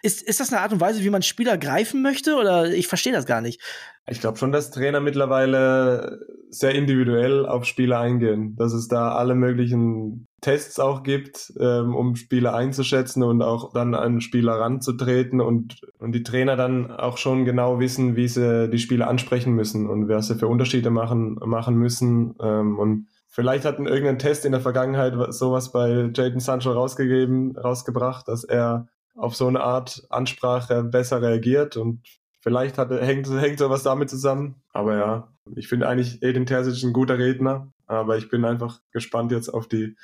Ist, 0.04 0.20
ist 0.20 0.38
das 0.38 0.52
eine 0.52 0.60
Art 0.60 0.70
und 0.70 0.82
Weise, 0.82 1.02
wie 1.02 1.08
man 1.08 1.22
Spieler 1.22 1.56
greifen 1.56 2.02
möchte? 2.02 2.36
Oder 2.36 2.70
ich 2.70 2.88
verstehe 2.88 3.14
das 3.14 3.24
gar 3.24 3.40
nicht. 3.40 3.62
Ich 4.06 4.20
glaube 4.20 4.36
schon, 4.36 4.52
dass 4.52 4.70
Trainer 4.70 5.00
mittlerweile 5.00 6.20
sehr 6.50 6.74
individuell 6.74 7.46
auf 7.46 7.64
Spieler 7.64 8.00
eingehen. 8.00 8.54
Dass 8.56 8.74
es 8.74 8.86
da 8.86 9.14
alle 9.14 9.34
möglichen 9.34 10.26
Tests 10.42 10.78
auch 10.78 11.04
gibt, 11.04 11.54
ähm, 11.58 11.94
um 11.94 12.16
Spieler 12.16 12.54
einzuschätzen 12.54 13.22
und 13.22 13.40
auch 13.40 13.72
dann 13.72 13.94
an 13.94 14.20
Spieler 14.20 14.60
ranzutreten 14.60 15.40
und, 15.40 15.80
und 15.98 16.12
die 16.12 16.22
Trainer 16.22 16.56
dann 16.56 16.90
auch 16.90 17.16
schon 17.16 17.46
genau 17.46 17.80
wissen, 17.80 18.14
wie 18.14 18.28
sie 18.28 18.68
die 18.68 18.78
Spieler 18.78 19.08
ansprechen 19.08 19.54
müssen 19.54 19.88
und 19.88 20.06
was 20.10 20.26
sie 20.26 20.34
für 20.34 20.48
Unterschiede 20.48 20.90
machen, 20.90 21.36
machen 21.46 21.76
müssen. 21.76 22.34
Ähm, 22.42 22.78
und 22.78 23.08
vielleicht 23.28 23.64
hat 23.64 23.78
irgendein 23.78 24.18
Test 24.18 24.44
in 24.44 24.52
der 24.52 24.60
Vergangenheit 24.60 25.14
sowas 25.32 25.72
bei 25.72 26.10
Jaden 26.14 26.40
Sancho 26.40 26.72
rausgegeben, 26.72 27.56
rausgebracht, 27.56 28.28
dass 28.28 28.44
er 28.44 28.86
auf 29.14 29.36
so 29.36 29.46
eine 29.46 29.62
Art 29.62 30.06
Ansprache 30.10 30.82
besser 30.82 31.22
reagiert 31.22 31.76
und 31.76 32.02
vielleicht 32.40 32.78
hat, 32.78 32.90
hängt, 32.90 33.28
hängt 33.28 33.58
sowas 33.58 33.82
damit 33.82 34.10
zusammen. 34.10 34.62
Aber 34.72 34.96
ja, 34.96 35.32
ich 35.54 35.68
finde 35.68 35.88
eigentlich 35.88 36.22
Edin 36.22 36.46
Terzic 36.46 36.82
ein 36.82 36.92
guter 36.92 37.18
Redner, 37.18 37.72
aber 37.86 38.16
ich 38.16 38.28
bin 38.28 38.44
einfach 38.44 38.80
gespannt 38.92 39.32
jetzt 39.32 39.48
auf 39.48 39.68
die 39.68 39.96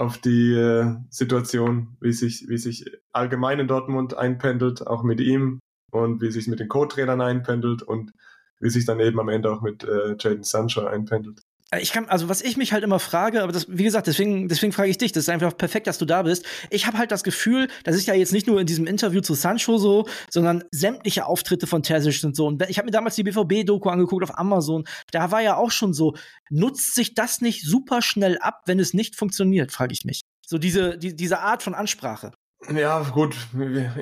auf 0.00 0.16
die 0.16 0.54
äh, 0.54 0.96
Situation, 1.10 1.96
wie 2.00 2.14
sich, 2.14 2.48
wie 2.48 2.56
sich 2.56 2.90
allgemein 3.12 3.58
in 3.58 3.68
Dortmund 3.68 4.16
einpendelt, 4.16 4.86
auch 4.86 5.02
mit 5.02 5.20
ihm 5.20 5.60
und 5.90 6.22
wie 6.22 6.30
sich 6.30 6.48
mit 6.48 6.58
den 6.58 6.68
Co-Trainern 6.68 7.20
einpendelt 7.20 7.82
und 7.82 8.12
wie 8.60 8.70
sich 8.70 8.86
dann 8.86 9.00
eben 9.00 9.20
am 9.20 9.28
Ende 9.28 9.52
auch 9.52 9.60
mit 9.60 9.84
äh, 9.84 10.16
Jaden 10.18 10.42
Sancho 10.42 10.86
einpendelt. 10.86 11.42
Ich 11.78 11.92
kann, 11.92 12.08
also 12.08 12.28
was 12.28 12.42
ich 12.42 12.56
mich 12.56 12.72
halt 12.72 12.82
immer 12.82 12.98
frage, 12.98 13.42
aber 13.42 13.52
das, 13.52 13.66
wie 13.68 13.84
gesagt, 13.84 14.08
deswegen, 14.08 14.48
deswegen 14.48 14.72
frage 14.72 14.90
ich 14.90 14.98
dich, 14.98 15.12
das 15.12 15.24
ist 15.24 15.28
einfach 15.28 15.56
perfekt, 15.56 15.86
dass 15.86 15.98
du 15.98 16.04
da 16.04 16.22
bist. 16.22 16.44
Ich 16.68 16.86
habe 16.88 16.98
halt 16.98 17.12
das 17.12 17.22
Gefühl, 17.22 17.68
das 17.84 17.94
ist 17.94 18.06
ja 18.06 18.14
jetzt 18.14 18.32
nicht 18.32 18.48
nur 18.48 18.60
in 18.60 18.66
diesem 18.66 18.88
Interview 18.88 19.20
zu 19.20 19.34
Sancho 19.34 19.78
so, 19.78 20.08
sondern 20.30 20.64
sämtliche 20.72 21.26
Auftritte 21.26 21.68
von 21.68 21.84
Terzic 21.84 22.14
sind 22.14 22.34
so. 22.34 22.48
Und 22.48 22.68
ich 22.68 22.78
habe 22.78 22.86
mir 22.86 22.92
damals 22.92 23.14
die 23.14 23.22
BVB-Doku 23.22 23.88
angeguckt 23.88 24.24
auf 24.24 24.36
Amazon. 24.36 24.84
Da 25.12 25.30
war 25.30 25.42
ja 25.42 25.56
auch 25.56 25.70
schon 25.70 25.94
so, 25.94 26.16
nutzt 26.50 26.96
sich 26.96 27.14
das 27.14 27.40
nicht 27.40 27.64
super 27.64 28.02
schnell 28.02 28.38
ab, 28.38 28.62
wenn 28.66 28.80
es 28.80 28.92
nicht 28.92 29.14
funktioniert, 29.14 29.70
frage 29.70 29.92
ich 29.92 30.04
mich. 30.04 30.22
So 30.44 30.58
diese, 30.58 30.98
die, 30.98 31.14
diese 31.14 31.38
Art 31.38 31.62
von 31.62 31.74
Ansprache. 31.74 32.32
Ja, 32.68 33.00
gut, 33.02 33.36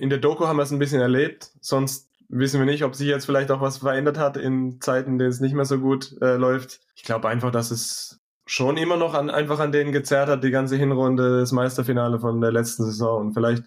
in 0.00 0.08
der 0.08 0.18
Doku 0.18 0.46
haben 0.46 0.56
wir 0.56 0.62
es 0.62 0.72
ein 0.72 0.78
bisschen 0.78 1.02
erlebt. 1.02 1.50
Sonst 1.60 2.08
wissen 2.28 2.60
wir 2.60 2.66
nicht, 2.66 2.84
ob 2.84 2.94
sich 2.94 3.08
jetzt 3.08 3.26
vielleicht 3.26 3.50
auch 3.50 3.60
was 3.60 3.78
verändert 3.78 4.18
hat 4.18 4.36
in 4.36 4.80
Zeiten, 4.80 5.12
in 5.12 5.18
denen 5.18 5.30
es 5.30 5.40
nicht 5.40 5.54
mehr 5.54 5.64
so 5.64 5.78
gut 5.78 6.14
äh, 6.20 6.36
läuft. 6.36 6.80
Ich 6.94 7.02
glaube 7.02 7.28
einfach, 7.28 7.50
dass 7.50 7.70
es 7.70 8.20
schon 8.46 8.76
immer 8.76 8.96
noch 8.96 9.14
an, 9.14 9.30
einfach 9.30 9.58
an 9.58 9.72
denen 9.72 9.92
gezerrt 9.92 10.28
hat, 10.28 10.44
die 10.44 10.50
ganze 10.50 10.76
Hinrunde, 10.76 11.40
das 11.40 11.52
Meisterfinale 11.52 12.18
von 12.18 12.40
der 12.40 12.52
letzten 12.52 12.84
Saison. 12.84 13.26
Und 13.26 13.34
vielleicht 13.34 13.64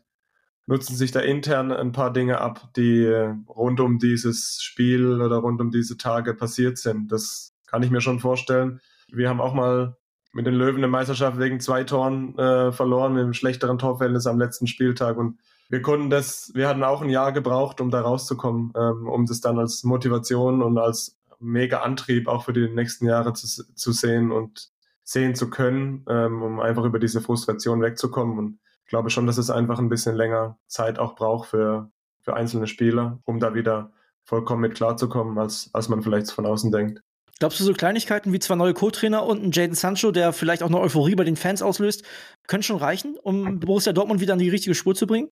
nutzen 0.68 0.96
sich 0.96 1.12
da 1.12 1.20
intern 1.20 1.72
ein 1.72 1.92
paar 1.92 2.14
Dinge 2.14 2.40
ab, 2.40 2.70
die 2.76 3.04
äh, 3.04 3.34
rund 3.48 3.80
um 3.80 4.00
dieses 4.00 4.62
Spiel 4.62 5.22
oder 5.22 5.38
rund 5.38 5.60
um 5.62 5.72
diese 5.72 5.98
Tage 5.98 6.34
passiert 6.34 6.78
sind. 6.78 7.12
Das 7.12 7.54
kann 7.68 7.84
ich 7.84 7.92
mir 7.92 8.02
schon 8.02 8.20
vorstellen. 8.20 8.80
Wir 9.12 9.30
haben 9.30 9.42
auch 9.42 9.54
mal 9.54 9.98
mit 10.34 10.46
den 10.46 10.54
Löwen 10.54 10.78
eine 10.78 10.88
Meisterschaft 10.88 11.40
wegen 11.40 11.60
zwei 11.60 11.84
Toren 11.84 12.38
äh, 12.38 12.72
verloren, 12.72 13.14
mit 13.14 13.24
einem 13.24 13.34
schlechteren 13.34 13.78
Torverhältnis 13.78 14.28
am 14.28 14.40
letzten 14.40 14.68
Spieltag. 14.68 15.18
Und 15.18 15.40
wir 15.72 15.82
konnten 15.82 16.10
das, 16.10 16.52
wir 16.54 16.68
hatten 16.68 16.84
auch 16.84 17.02
ein 17.02 17.10
Jahr 17.10 17.32
gebraucht, 17.32 17.80
um 17.80 17.90
da 17.90 18.02
rauszukommen, 18.02 18.74
ähm, 18.76 19.08
um 19.08 19.26
das 19.26 19.40
dann 19.40 19.58
als 19.58 19.86
Motivation 19.86 20.62
und 20.62 20.78
als 20.78 21.18
mega 21.40 21.80
Antrieb 21.80 22.28
auch 22.28 22.44
für 22.44 22.52
die 22.52 22.68
nächsten 22.68 23.06
Jahre 23.06 23.34
zu, 23.34 23.48
zu 23.48 23.92
sehen 23.94 24.32
und 24.32 24.70
sehen 25.04 25.34
zu 25.34 25.50
können, 25.50 26.06
ähm, 26.10 26.44
um 26.44 26.60
einfach 26.60 26.84
über 26.84 27.00
diese 27.00 27.22
Frustration 27.22 27.82
wegzukommen. 27.82 28.38
Und 28.38 28.60
ich 28.84 28.90
glaube 28.90 29.10
schon, 29.10 29.26
dass 29.26 29.38
es 29.38 29.50
einfach 29.50 29.80
ein 29.80 29.88
bisschen 29.88 30.16
länger 30.16 30.58
Zeit 30.68 31.00
auch 31.00 31.16
braucht 31.16 31.50
für, 31.50 31.90
für 32.22 32.34
einzelne 32.34 32.68
Spieler, 32.68 33.20
um 33.24 33.40
da 33.40 33.54
wieder 33.54 33.94
vollkommen 34.26 34.62
mit 34.62 34.76
klarzukommen, 34.76 35.38
als, 35.40 35.70
als 35.72 35.88
man 35.88 36.04
vielleicht 36.04 36.32
von 36.32 36.46
außen 36.46 36.72
denkt. 36.72 37.02
Glaubst 37.40 37.62
du, 37.62 37.64
so 37.64 37.74
Kleinigkeiten 37.74 38.34
wie 38.34 38.40
zwei 38.40 38.56
neue 38.56 38.74
Co-Trainer 38.74 39.26
und 39.26 39.42
ein 39.42 39.52
Jaden 39.52 39.74
Sancho, 39.74 40.12
der 40.12 40.34
vielleicht 40.34 40.62
auch 40.62 40.68
eine 40.68 40.80
Euphorie 40.80 41.16
bei 41.16 41.24
den 41.24 41.38
Fans 41.38 41.62
auslöst, 41.62 42.04
können 42.48 42.62
schon 42.62 42.78
reichen, 42.78 43.18
um 43.24 43.60
Borussia 43.62 43.94
Dortmund 43.94 44.20
wieder 44.20 44.34
an 44.34 44.40
die 44.40 44.50
richtige 44.50 44.76
Spur 44.76 44.96
zu 44.96 45.08
bringen? 45.08 45.30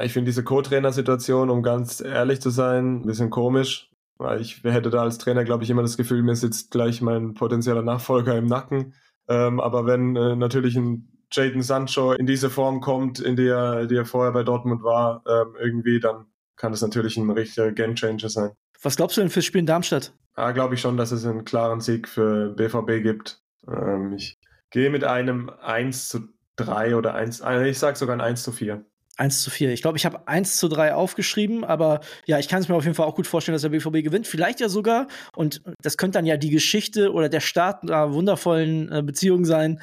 Ich 0.00 0.12
finde 0.12 0.28
diese 0.28 0.44
Co-Trainer-Situation, 0.44 1.50
um 1.50 1.62
ganz 1.62 2.00
ehrlich 2.00 2.40
zu 2.40 2.50
sein, 2.50 3.00
ein 3.00 3.06
bisschen 3.06 3.30
komisch. 3.30 3.90
Weil 4.18 4.40
ich 4.40 4.64
hätte 4.64 4.90
da 4.90 5.02
als 5.02 5.18
Trainer, 5.18 5.44
glaube 5.44 5.62
ich, 5.62 5.70
immer 5.70 5.82
das 5.82 5.96
Gefühl, 5.96 6.22
mir 6.22 6.34
sitzt 6.34 6.72
gleich 6.72 7.00
mein 7.00 7.34
potenzieller 7.34 7.82
Nachfolger 7.82 8.36
im 8.36 8.46
Nacken. 8.46 8.94
Ähm, 9.28 9.60
aber 9.60 9.86
wenn 9.86 10.16
äh, 10.16 10.34
natürlich 10.34 10.76
ein 10.76 11.08
Jaden 11.30 11.62
Sancho 11.62 12.12
in 12.12 12.26
diese 12.26 12.50
Form 12.50 12.80
kommt, 12.80 13.20
in 13.20 13.36
der, 13.36 13.86
die 13.86 13.94
er 13.94 14.06
vorher 14.06 14.32
bei 14.32 14.42
Dortmund 14.42 14.82
war, 14.82 15.22
ähm, 15.26 15.54
irgendwie, 15.60 16.00
dann 16.00 16.26
kann 16.56 16.72
es 16.72 16.82
natürlich 16.82 17.16
ein 17.16 17.30
richtiger 17.30 17.70
Gamechanger 17.70 18.28
sein. 18.28 18.50
Was 18.82 18.96
glaubst 18.96 19.16
du 19.16 19.20
denn 19.20 19.30
fürs 19.30 19.44
Spiel 19.44 19.60
in 19.60 19.66
Darmstadt? 19.66 20.12
Ja, 20.36 20.50
glaube 20.52 20.74
ich 20.74 20.80
schon, 20.80 20.96
dass 20.96 21.12
es 21.12 21.24
einen 21.24 21.44
klaren 21.44 21.80
Sieg 21.80 22.08
für 22.08 22.50
BVB 22.50 23.02
gibt. 23.02 23.42
Ähm, 23.68 24.14
ich 24.14 24.38
gehe 24.70 24.90
mit 24.90 25.04
einem 25.04 25.50
1 25.50 26.08
zu 26.08 26.20
3 26.56 26.96
oder 26.96 27.14
1, 27.14 27.40
äh, 27.40 27.68
ich 27.68 27.78
sage 27.78 27.96
sogar 27.96 28.16
ein 28.16 28.20
1 28.20 28.42
zu 28.42 28.52
4. 28.52 28.84
1 29.18 29.42
zu 29.42 29.50
4. 29.50 29.72
Ich 29.72 29.82
glaube, 29.82 29.98
ich 29.98 30.06
habe 30.06 30.26
1 30.26 30.56
zu 30.56 30.68
3 30.68 30.94
aufgeschrieben, 30.94 31.64
aber 31.64 32.00
ja, 32.26 32.38
ich 32.38 32.48
kann 32.48 32.60
es 32.62 32.68
mir 32.68 32.74
auf 32.74 32.84
jeden 32.84 32.94
Fall 32.94 33.06
auch 33.06 33.14
gut 33.14 33.26
vorstellen, 33.26 33.54
dass 33.54 33.62
der 33.62 33.70
BVB 33.70 34.04
gewinnt. 34.04 34.26
Vielleicht 34.26 34.60
ja 34.60 34.68
sogar, 34.68 35.08
und 35.36 35.62
das 35.82 35.96
könnte 35.96 36.18
dann 36.18 36.26
ja 36.26 36.36
die 36.36 36.50
Geschichte 36.50 37.12
oder 37.12 37.28
der 37.28 37.40
Start 37.40 37.82
einer 37.82 38.12
wundervollen 38.12 38.90
äh, 38.92 39.02
Beziehung 39.02 39.44
sein 39.44 39.80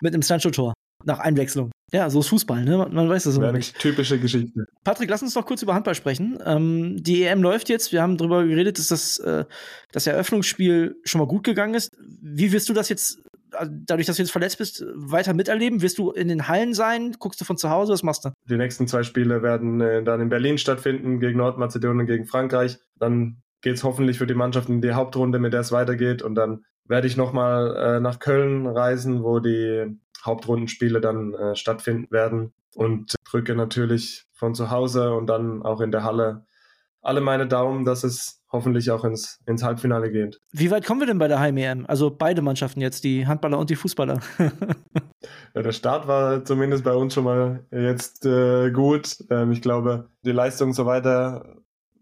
mit 0.00 0.14
einem 0.14 0.22
Sancho-Tor 0.22 0.74
nach 1.04 1.18
Einwechslung. 1.20 1.70
Ja, 1.90 2.10
so 2.10 2.20
ist 2.20 2.28
Fußball, 2.28 2.64
ne? 2.64 2.76
Man, 2.76 2.92
man 2.92 3.08
weiß 3.08 3.24
das 3.24 3.36
immer 3.36 3.52
nicht. 3.52 3.78
Typische 3.78 4.18
Geschichte. 4.18 4.66
Patrick, 4.84 5.08
lass 5.08 5.22
uns 5.22 5.34
noch 5.34 5.46
kurz 5.46 5.62
über 5.62 5.74
Handball 5.74 5.94
sprechen. 5.94 6.38
Ähm, 6.44 7.02
die 7.02 7.22
EM 7.22 7.42
läuft 7.42 7.70
jetzt. 7.70 7.92
Wir 7.92 8.02
haben 8.02 8.18
darüber 8.18 8.44
geredet, 8.44 8.78
dass 8.78 8.88
das, 8.88 9.18
äh, 9.18 9.46
das 9.92 10.06
Eröffnungsspiel 10.06 10.96
schon 11.04 11.20
mal 11.20 11.26
gut 11.26 11.44
gegangen 11.44 11.74
ist. 11.74 11.96
Wie 12.20 12.52
wirst 12.52 12.68
du 12.68 12.74
das 12.74 12.90
jetzt, 12.90 13.20
dadurch, 13.50 14.06
dass 14.06 14.16
du 14.16 14.22
jetzt 14.22 14.32
verletzt 14.32 14.58
bist, 14.58 14.84
weiter 14.94 15.34
miterleben? 15.34 15.82
Wirst 15.82 15.98
du 15.98 16.10
in 16.10 16.28
den 16.28 16.48
Hallen 16.48 16.74
sein? 16.74 17.16
Guckst 17.18 17.40
du 17.40 17.44
von 17.44 17.56
zu 17.56 17.70
Hause? 17.70 17.92
Was 17.92 18.02
machst 18.02 18.24
du? 18.24 18.30
Die 18.48 18.56
nächsten 18.56 18.86
zwei 18.86 19.02
Spiele 19.02 19.42
werden 19.42 19.80
äh, 19.80 20.02
dann 20.02 20.20
in 20.20 20.28
Berlin 20.28 20.58
stattfinden, 20.58 21.20
gegen 21.20 21.38
Nordmazedonien, 21.38 22.06
gegen 22.06 22.26
Frankreich. 22.26 22.78
Dann 22.96 23.42
geht 23.60 23.76
es 23.76 23.84
hoffentlich 23.84 24.18
für 24.18 24.26
die 24.26 24.34
Mannschaft 24.34 24.68
in 24.68 24.80
die 24.80 24.92
Hauptrunde, 24.92 25.38
mit 25.38 25.52
der 25.52 25.60
es 25.60 25.72
weitergeht. 25.72 26.22
Und 26.22 26.34
dann 26.34 26.64
werde 26.84 27.06
ich 27.06 27.16
nochmal 27.16 27.76
äh, 27.76 28.00
nach 28.00 28.18
Köln 28.18 28.66
reisen, 28.66 29.22
wo 29.22 29.40
die 29.40 29.98
Hauptrundenspiele 30.24 31.00
dann 31.00 31.34
äh, 31.34 31.54
stattfinden 31.54 32.10
werden 32.10 32.52
und 32.74 33.14
drücke 33.24 33.54
natürlich 33.54 34.24
von 34.32 34.54
zu 34.54 34.70
Hause 34.70 35.12
und 35.14 35.26
dann 35.26 35.62
auch 35.62 35.80
in 35.80 35.90
der 35.90 36.04
Halle 36.04 36.46
alle 37.02 37.20
meine 37.20 37.46
Daumen, 37.46 37.84
dass 37.84 38.04
es 38.04 38.42
hoffentlich 38.50 38.90
auch 38.90 39.04
ins, 39.04 39.40
ins 39.46 39.62
Halbfinale 39.62 40.10
geht. 40.10 40.40
Wie 40.52 40.70
weit 40.70 40.86
kommen 40.86 41.00
wir 41.00 41.06
denn 41.06 41.18
bei 41.18 41.28
der 41.28 41.38
Heim-EM? 41.38 41.86
Also 41.86 42.10
beide 42.10 42.42
Mannschaften 42.42 42.80
jetzt, 42.80 43.04
die 43.04 43.26
Handballer 43.26 43.58
und 43.58 43.70
die 43.70 43.76
Fußballer. 43.76 44.20
ja, 45.54 45.62
der 45.62 45.72
Start 45.72 46.08
war 46.08 46.44
zumindest 46.44 46.84
bei 46.84 46.94
uns 46.94 47.14
schon 47.14 47.24
mal 47.24 47.66
jetzt 47.70 48.24
äh, 48.24 48.70
gut. 48.70 49.18
Ähm, 49.30 49.52
ich 49.52 49.62
glaube, 49.62 50.10
die 50.24 50.32
Leistung 50.32 50.72
so 50.72 50.86
weiter, 50.86 51.56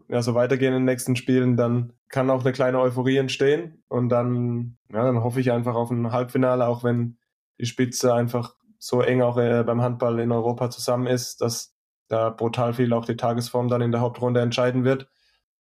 ja, 0.09 0.23
so 0.23 0.35
weitergehen 0.35 0.73
in 0.73 0.81
den 0.81 0.85
nächsten 0.85 1.17
Spielen, 1.17 1.57
dann 1.57 1.93
kann 2.09 2.31
auch 2.31 2.43
eine 2.43 2.53
kleine 2.53 2.81
Euphorie 2.81 3.17
entstehen. 3.17 3.83
Und 3.89 4.09
dann, 4.09 4.77
ja, 4.93 5.05
dann 5.05 5.23
hoffe 5.25 5.41
ich 5.41 5.51
einfach 5.51 5.75
auf 5.75 5.91
ein 5.91 6.13
Halbfinale, 6.13 6.67
auch 6.67 6.85
wenn 6.85 7.19
die 7.59 7.67
Spitze 7.67 8.15
einfach 8.15 8.55
so 8.79 9.01
eng 9.01 9.23
auch 9.23 9.37
äh, 9.39 9.65
beim 9.65 9.83
Handball 9.83 10.21
in 10.21 10.31
Europa 10.31 10.71
zusammen 10.71 11.07
ist, 11.07 11.41
dass 11.41 11.76
da 12.09 12.31
brutal 12.31 12.75
viel 12.75 12.93
auch 12.93 13.05
die 13.05 13.17
Tagesform 13.17 13.69
dann 13.69 13.81
in 13.81 13.93
der 13.93 14.01
Hauptrunde 14.01 14.41
entscheiden 14.41 14.85
wird. 14.85 15.09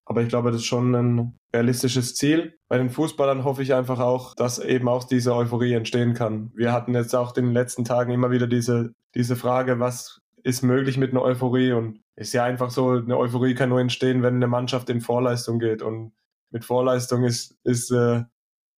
Aber 0.04 0.22
ich 0.22 0.28
glaube, 0.28 0.52
das 0.52 0.60
ist 0.60 0.66
schon 0.66 0.94
ein 0.94 1.38
realistisches 1.52 2.14
Ziel. 2.14 2.56
Bei 2.68 2.78
den 2.78 2.90
Fußballern 2.90 3.44
hoffe 3.44 3.62
ich 3.62 3.74
einfach 3.74 3.98
auch, 3.98 4.34
dass 4.36 4.60
eben 4.60 4.88
auch 4.88 5.04
diese 5.04 5.34
Euphorie 5.34 5.72
entstehen 5.72 6.14
kann. 6.14 6.52
Wir 6.54 6.72
hatten 6.72 6.94
jetzt 6.94 7.14
auch 7.14 7.36
in 7.36 7.46
den 7.46 7.54
letzten 7.54 7.84
Tagen 7.84 8.12
immer 8.12 8.30
wieder 8.30 8.46
diese, 8.46 8.92
diese 9.14 9.34
Frage, 9.34 9.80
was 9.80 10.20
ist 10.44 10.62
möglich 10.62 10.96
mit 10.96 11.10
einer 11.10 11.22
Euphorie? 11.22 11.72
Und 11.72 12.02
ist 12.14 12.32
ja 12.32 12.44
einfach 12.44 12.70
so, 12.70 12.90
eine 12.90 13.18
Euphorie 13.18 13.54
kann 13.54 13.68
nur 13.68 13.80
entstehen, 13.80 14.22
wenn 14.22 14.36
eine 14.36 14.46
Mannschaft 14.46 14.88
in 14.90 15.00
Vorleistung 15.00 15.58
geht. 15.58 15.82
Und 15.82 16.12
mit 16.50 16.64
Vorleistung 16.64 17.24
ist, 17.24 17.56
ist 17.64 17.90
äh, 17.90 18.22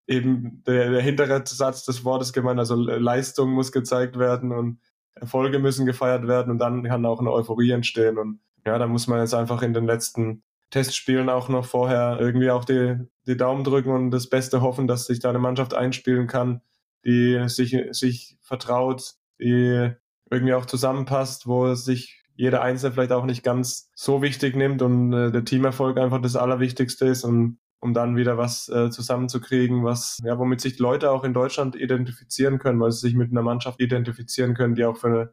eben 0.07 0.62
der, 0.66 0.90
der 0.90 1.02
hintere 1.02 1.42
Satz 1.46 1.85
des 1.85 2.04
Wortes 2.04 2.33
gemeint, 2.33 2.59
also 2.59 2.74
Leistung 2.74 3.50
muss 3.50 3.70
gezeigt 3.70 4.18
werden 4.18 4.50
und 4.52 4.81
Erfolge 5.20 5.59
müssen 5.59 5.87
gefeiert 5.87 6.26
werden 6.26 6.50
und 6.50 6.59
dann 6.59 6.85
kann 6.85 7.07
auch 7.07 7.20
eine 7.20 7.33
Euphorie 7.33 7.70
entstehen. 7.70 8.18
Und 8.18 8.40
ja, 8.66 8.78
da 8.78 8.87
muss 8.87 9.07
man 9.07 9.20
jetzt 9.20 9.35
einfach 9.35 9.62
in 9.62 9.72
den 9.72 9.87
letzten 9.87 10.42
Testspielen 10.70 11.28
auch 11.28 11.48
noch 11.48 11.64
vorher 11.64 12.18
irgendwie 12.20 12.50
auch 12.50 12.64
die, 12.64 12.96
die 13.26 13.37
Daumen 13.37 13.64
drücken 13.64 13.90
und 13.90 14.11
das 14.11 14.28
Beste 14.28 14.61
hoffen, 14.61 14.87
dass 14.87 15.07
sich 15.07 15.20
da 15.20 15.31
eine 15.31 15.38
Mannschaft 15.38 15.74
einspielen 15.74 16.26
kann, 16.26 16.61
die 17.04 17.48
sich, 17.48 17.76
sich 17.92 18.37
vertraut, 18.42 19.14
die 19.40 19.90
irgendwie 20.31 20.54
auch 20.54 20.66
zusammenpasst, 20.66 21.46
wo 21.46 21.74
sich 21.74 22.22
jeder 22.35 22.62
Einzelne 22.62 22.92
vielleicht 22.92 23.12
auch 23.12 23.24
nicht 23.24 23.42
ganz 23.42 23.90
so 23.94 24.22
wichtig 24.22 24.54
nimmt 24.54 24.83
und 24.83 25.12
äh, 25.12 25.33
der 25.33 25.44
Teamerfolg 25.44 25.98
einfach 25.98 26.20
das 26.20 26.37
Allerwichtigste 26.37 27.07
ist 27.07 27.24
und 27.24 27.59
um 27.80 27.94
dann 27.94 28.16
wieder 28.16 28.36
was 28.36 28.68
äh, 28.68 28.90
zusammenzukriegen, 28.90 29.84
was, 29.84 30.18
ja, 30.24 30.38
womit 30.38 30.60
sich 30.60 30.78
Leute 30.78 31.10
auch 31.10 31.24
in 31.24 31.32
Deutschland 31.32 31.76
identifizieren 31.76 32.58
können, 32.58 32.80
weil 32.80 32.90
sie 32.92 33.00
sich 33.00 33.14
mit 33.14 33.30
einer 33.30 33.42
Mannschaft 33.42 33.80
identifizieren 33.80 34.54
können, 34.54 34.74
die 34.74 34.84
auch 34.84 34.96
für 34.96 35.06
eine, 35.06 35.32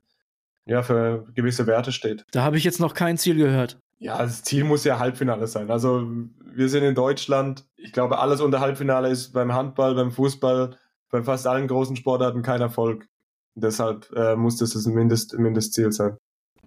ja, 0.65 0.83
für 0.83 1.25
gewisse 1.33 1.67
Werte 1.67 1.91
steht. 1.91 2.25
Da 2.31 2.43
habe 2.43 2.57
ich 2.57 2.63
jetzt 2.63 2.79
noch 2.79 2.93
kein 2.93 3.17
Ziel 3.17 3.35
gehört. 3.35 3.79
Ja, 3.97 4.17
das 4.17 4.43
Ziel 4.43 4.63
muss 4.63 4.83
ja 4.83 4.99
Halbfinale 4.99 5.47
sein. 5.47 5.71
Also 5.71 6.07
wir 6.43 6.69
sind 6.69 6.83
in 6.83 6.95
Deutschland. 6.95 7.65
Ich 7.77 7.93
glaube, 7.93 8.19
alles 8.19 8.41
unter 8.41 8.59
Halbfinale 8.59 9.09
ist 9.09 9.31
beim 9.33 9.53
Handball, 9.53 9.95
beim 9.95 10.11
Fußball, 10.11 10.77
bei 11.09 11.23
fast 11.23 11.47
allen 11.47 11.67
großen 11.67 11.95
Sportarten 11.95 12.41
kein 12.41 12.61
Erfolg. 12.61 13.07
Deshalb 13.55 14.11
äh, 14.15 14.35
muss 14.35 14.57
das 14.57 14.71
das 14.71 14.85
Mindest, 14.85 15.37
Mindestziel 15.39 15.91
sein 15.91 16.17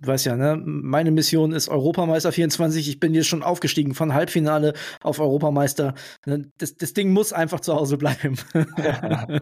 du 0.00 0.08
weißt 0.08 0.26
ja, 0.26 0.36
ne, 0.36 0.60
meine 0.64 1.10
Mission 1.10 1.52
ist 1.52 1.68
Europameister 1.68 2.32
24. 2.32 2.88
Ich 2.88 3.00
bin 3.00 3.14
jetzt 3.14 3.26
schon 3.26 3.42
aufgestiegen 3.42 3.94
von 3.94 4.14
Halbfinale 4.14 4.74
auf 5.02 5.20
Europameister. 5.20 5.94
Ne, 6.26 6.50
das, 6.58 6.76
das 6.76 6.94
Ding 6.94 7.12
muss 7.12 7.32
einfach 7.32 7.60
zu 7.60 7.74
Hause 7.74 7.98
bleiben. 7.98 8.36
ja, 8.54 9.40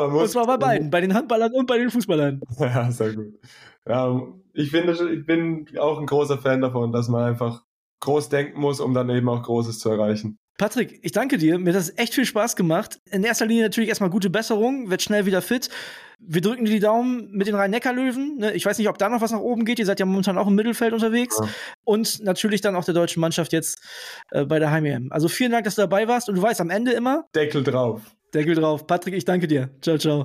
man 0.00 0.10
muss. 0.12 0.22
Und 0.22 0.30
zwar 0.30 0.46
bei 0.46 0.56
beiden, 0.56 0.90
bei 0.90 1.00
den 1.00 1.14
Handballern 1.14 1.52
und 1.52 1.66
bei 1.66 1.78
den 1.78 1.90
Fußballern. 1.90 2.40
Ja, 2.58 2.90
sehr 2.90 3.14
gut. 3.14 3.34
Ja, 3.88 4.20
ich 4.52 4.70
finde, 4.70 4.92
ich 5.12 5.26
bin 5.26 5.66
auch 5.78 5.98
ein 5.98 6.06
großer 6.06 6.38
Fan 6.38 6.60
davon, 6.60 6.92
dass 6.92 7.08
man 7.08 7.24
einfach 7.24 7.64
groß 8.00 8.28
denken 8.28 8.60
muss, 8.60 8.80
um 8.80 8.94
dann 8.94 9.10
eben 9.10 9.28
auch 9.28 9.42
Großes 9.42 9.78
zu 9.78 9.90
erreichen. 9.90 10.38
Patrick, 10.58 11.00
ich 11.02 11.12
danke 11.12 11.38
dir. 11.38 11.58
Mir 11.58 11.70
hat 11.70 11.76
das 11.76 11.96
echt 11.96 12.14
viel 12.14 12.26
Spaß 12.26 12.56
gemacht. 12.56 13.00
In 13.10 13.24
erster 13.24 13.46
Linie 13.46 13.64
natürlich 13.64 13.88
erstmal 13.88 14.10
gute 14.10 14.30
Besserung, 14.30 14.90
wird 14.90 15.02
schnell 15.02 15.26
wieder 15.26 15.42
fit. 15.42 15.70
Wir 16.24 16.40
drücken 16.40 16.64
dir 16.64 16.70
die 16.70 16.80
Daumen 16.80 17.30
mit 17.32 17.46
den 17.48 17.54
Rhein-Neckar-Löwen. 17.54 18.38
Ne? 18.38 18.52
Ich 18.52 18.64
weiß 18.64 18.78
nicht, 18.78 18.88
ob 18.88 18.96
da 18.98 19.08
noch 19.08 19.20
was 19.20 19.32
nach 19.32 19.40
oben 19.40 19.64
geht. 19.64 19.78
Ihr 19.78 19.86
seid 19.86 19.98
ja 19.98 20.06
momentan 20.06 20.38
auch 20.38 20.46
im 20.46 20.54
Mittelfeld 20.54 20.92
unterwegs. 20.92 21.38
Ja. 21.40 21.48
Und 21.84 22.22
natürlich 22.22 22.60
dann 22.60 22.76
auch 22.76 22.84
der 22.84 22.94
deutschen 22.94 23.20
Mannschaft 23.20 23.52
jetzt 23.52 23.80
äh, 24.30 24.44
bei 24.44 24.58
der 24.58 24.70
Heim-EM. 24.70 25.10
Also 25.10 25.28
vielen 25.28 25.50
Dank, 25.50 25.64
dass 25.64 25.74
du 25.74 25.82
dabei 25.82 26.06
warst. 26.06 26.28
Und 26.28 26.36
du 26.36 26.42
weißt 26.42 26.60
am 26.60 26.70
Ende 26.70 26.92
immer. 26.92 27.24
Deckel 27.34 27.64
drauf. 27.64 28.02
Deckel 28.32 28.54
drauf. 28.54 28.86
Patrick, 28.86 29.14
ich 29.14 29.24
danke 29.24 29.48
dir. 29.48 29.70
Ciao, 29.80 29.98
ciao. 29.98 30.24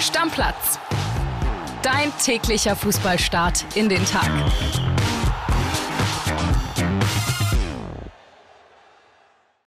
Stammplatz. 0.00 0.78
Dein 1.82 2.12
täglicher 2.22 2.76
Fußballstart 2.76 3.64
in 3.74 3.88
den 3.88 4.04
Tag. 4.04 4.30